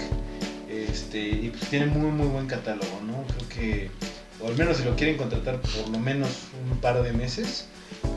Este, 0.69 1.19
y 1.27 1.49
pues 1.49 1.71
tiene 1.71 1.87
muy 1.87 2.11
muy 2.11 2.27
buen 2.27 2.45
catálogo, 2.45 3.01
¿no? 3.03 3.23
Creo 3.33 3.49
que, 3.49 3.91
o 4.39 4.47
al 4.47 4.55
menos 4.55 4.77
si 4.77 4.83
lo 4.83 4.95
quieren 4.95 5.17
contratar 5.17 5.59
por 5.59 5.89
lo 5.89 5.97
menos 5.99 6.29
par 6.83 7.01
de 7.01 7.11
meses, 7.13 7.65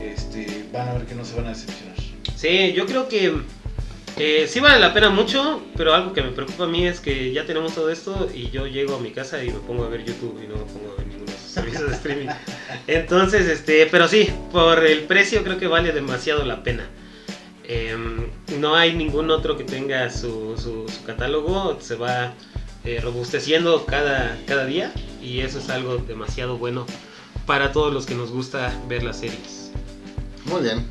este, 0.01 0.65
van 0.71 0.89
a 0.89 0.93
ver 0.93 1.05
que 1.07 1.15
no 1.15 1.25
se 1.25 1.35
van 1.35 1.47
a 1.47 1.49
decepcionar. 1.49 1.95
sí, 2.35 2.73
yo 2.73 2.85
creo 2.85 3.07
que 3.07 3.33
eh, 4.17 4.45
sí 4.47 4.59
vale 4.59 4.79
la 4.79 4.93
pena 4.93 5.09
mucho, 5.09 5.63
pero 5.75 5.93
algo 5.95 6.11
que 6.13 6.21
me 6.21 6.31
preocupa 6.31 6.65
a 6.65 6.67
mí 6.67 6.85
es 6.85 6.99
que 6.99 7.31
ya 7.31 7.45
tenemos 7.45 7.73
todo 7.73 7.89
esto 7.89 8.29
y 8.33 8.49
yo 8.51 8.67
llego 8.67 8.95
a 8.95 8.99
mi 8.99 9.11
casa 9.11 9.43
y 9.43 9.47
me 9.51 9.59
pongo 9.59 9.85
a 9.85 9.89
ver 9.89 10.03
YouTube 10.05 10.39
y 10.43 10.47
no 10.47 10.55
me 10.57 10.63
pongo 10.63 10.91
a 10.91 10.97
ver 10.97 11.07
ninguno 11.07 11.25
de 11.31 11.37
esos 11.37 11.51
servicios 11.51 11.89
de 11.89 11.95
streaming. 11.95 12.27
Entonces, 12.87 13.47
este, 13.47 13.85
pero 13.87 14.07
sí, 14.07 14.29
por 14.51 14.85
el 14.85 15.01
precio 15.05 15.43
creo 15.43 15.57
que 15.57 15.67
vale 15.67 15.91
demasiado 15.93 16.43
la 16.45 16.61
pena. 16.63 16.87
Em, 17.69 18.27
no 18.59 18.75
hay 18.75 18.93
ningún 18.95 19.29
otro 19.29 19.57
que 19.57 19.63
tenga 19.65 20.09
su, 20.09 20.55
su- 20.57 20.87
su 20.89 21.03
catálogo, 21.05 21.77
se 21.81 21.95
va 21.95 22.33
eh, 22.85 22.99
robusteciendo 23.03 23.85
cada, 23.85 24.37
cada 24.47 24.65
día 24.65 24.91
y 25.21 25.41
eso 25.41 25.59
es 25.59 25.69
algo 25.69 25.97
demasiado 25.97 26.57
bueno 26.57 26.85
para 27.47 27.71
todos 27.71 27.91
los 27.91 28.05
que 28.05 28.13
nos 28.13 28.29
gusta 28.29 28.71
ver 28.87 29.01
las 29.01 29.17
series. 29.17 29.71
Muy 30.45 30.61
bien. 30.61 30.85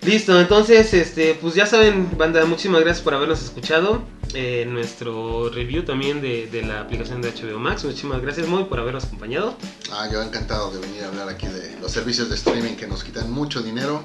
Listo, 0.00 0.40
entonces, 0.40 0.94
este, 0.94 1.34
pues 1.34 1.54
ya 1.54 1.66
saben, 1.66 2.16
banda, 2.16 2.44
muchísimas 2.44 2.80
gracias 2.80 3.04
por 3.04 3.14
habernos 3.14 3.42
escuchado. 3.42 4.02
Eh, 4.34 4.66
nuestro 4.66 5.50
review 5.50 5.84
también 5.84 6.22
de, 6.22 6.48
de 6.48 6.62
la 6.62 6.80
aplicación 6.80 7.20
de 7.20 7.30
HBO 7.30 7.58
Max. 7.58 7.84
Muchísimas 7.84 8.22
gracias, 8.22 8.48
Moy, 8.48 8.64
por 8.64 8.80
habernos 8.80 9.04
acompañado. 9.04 9.54
Ah, 9.92 10.08
yo 10.10 10.22
encantado 10.22 10.72
de 10.72 10.80
venir 10.80 11.04
a 11.04 11.08
hablar 11.08 11.28
aquí 11.28 11.46
de 11.46 11.76
los 11.80 11.92
servicios 11.92 12.30
de 12.30 12.36
streaming 12.36 12.74
que 12.74 12.86
nos 12.86 13.04
quitan 13.04 13.30
mucho 13.30 13.62
dinero 13.62 14.02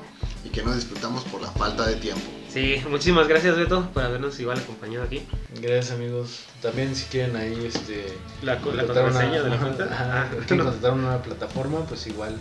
y 0.47 0.49
que 0.49 0.63
no 0.63 0.73
disfrutamos 0.73 1.23
por 1.25 1.41
la 1.41 1.51
falta 1.51 1.85
de 1.85 1.95
tiempo. 1.97 2.21
Sí, 2.51 2.81
muchísimas 2.89 3.27
gracias, 3.27 3.55
Beto, 3.57 3.89
por 3.93 4.03
habernos 4.03 4.39
igual 4.39 4.57
acompañado 4.57 5.03
aquí. 5.05 5.23
Gracias 5.61 5.91
amigos. 5.91 6.39
También 6.61 6.95
si 6.95 7.05
quieren 7.05 7.35
ahí 7.35 7.65
este 7.65 8.07
La, 8.41 8.57
contraseña 8.59 9.27
una- 9.27 9.43
de 9.43 9.49
la 9.49 9.57
cuenta. 9.57 9.83
Ajá, 9.91 10.21
Ah, 10.23 10.27
quieren 10.47 10.57
no. 10.57 10.63
contratar 10.65 10.93
una 10.93 11.21
plataforma, 11.21 11.85
pues 11.85 12.07
igual 12.07 12.35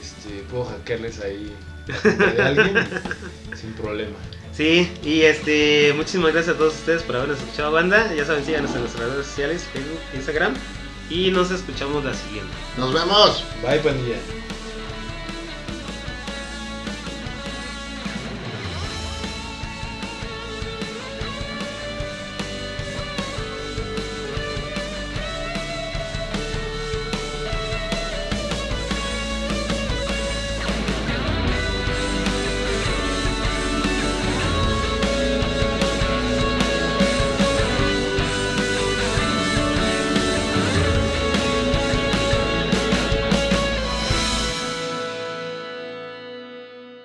este, 0.00 0.42
puedo 0.50 0.64
hackearles 0.64 1.20
ahí 1.20 1.54
de 2.36 2.42
alguien 2.42 2.74
sin 3.60 3.72
problema. 3.74 4.16
Sí, 4.54 4.90
y 5.04 5.20
este, 5.22 5.92
muchísimas 5.96 6.32
gracias 6.32 6.56
a 6.56 6.58
todos 6.58 6.74
ustedes 6.74 7.02
por 7.02 7.16
habernos 7.16 7.38
escuchado, 7.38 7.70
banda. 7.70 8.12
Ya 8.14 8.24
saben, 8.24 8.44
síganos 8.44 8.74
en 8.74 8.80
nuestras 8.80 9.08
redes 9.10 9.26
sociales, 9.26 9.64
Facebook, 9.72 10.00
Instagram. 10.14 10.54
Y 11.10 11.30
nos 11.30 11.50
escuchamos 11.50 12.04
la 12.04 12.12
siguiente. 12.12 12.52
Nos 12.76 12.92
vemos. 12.92 13.44
Bye 13.62 13.78
pandilla. 13.80 14.16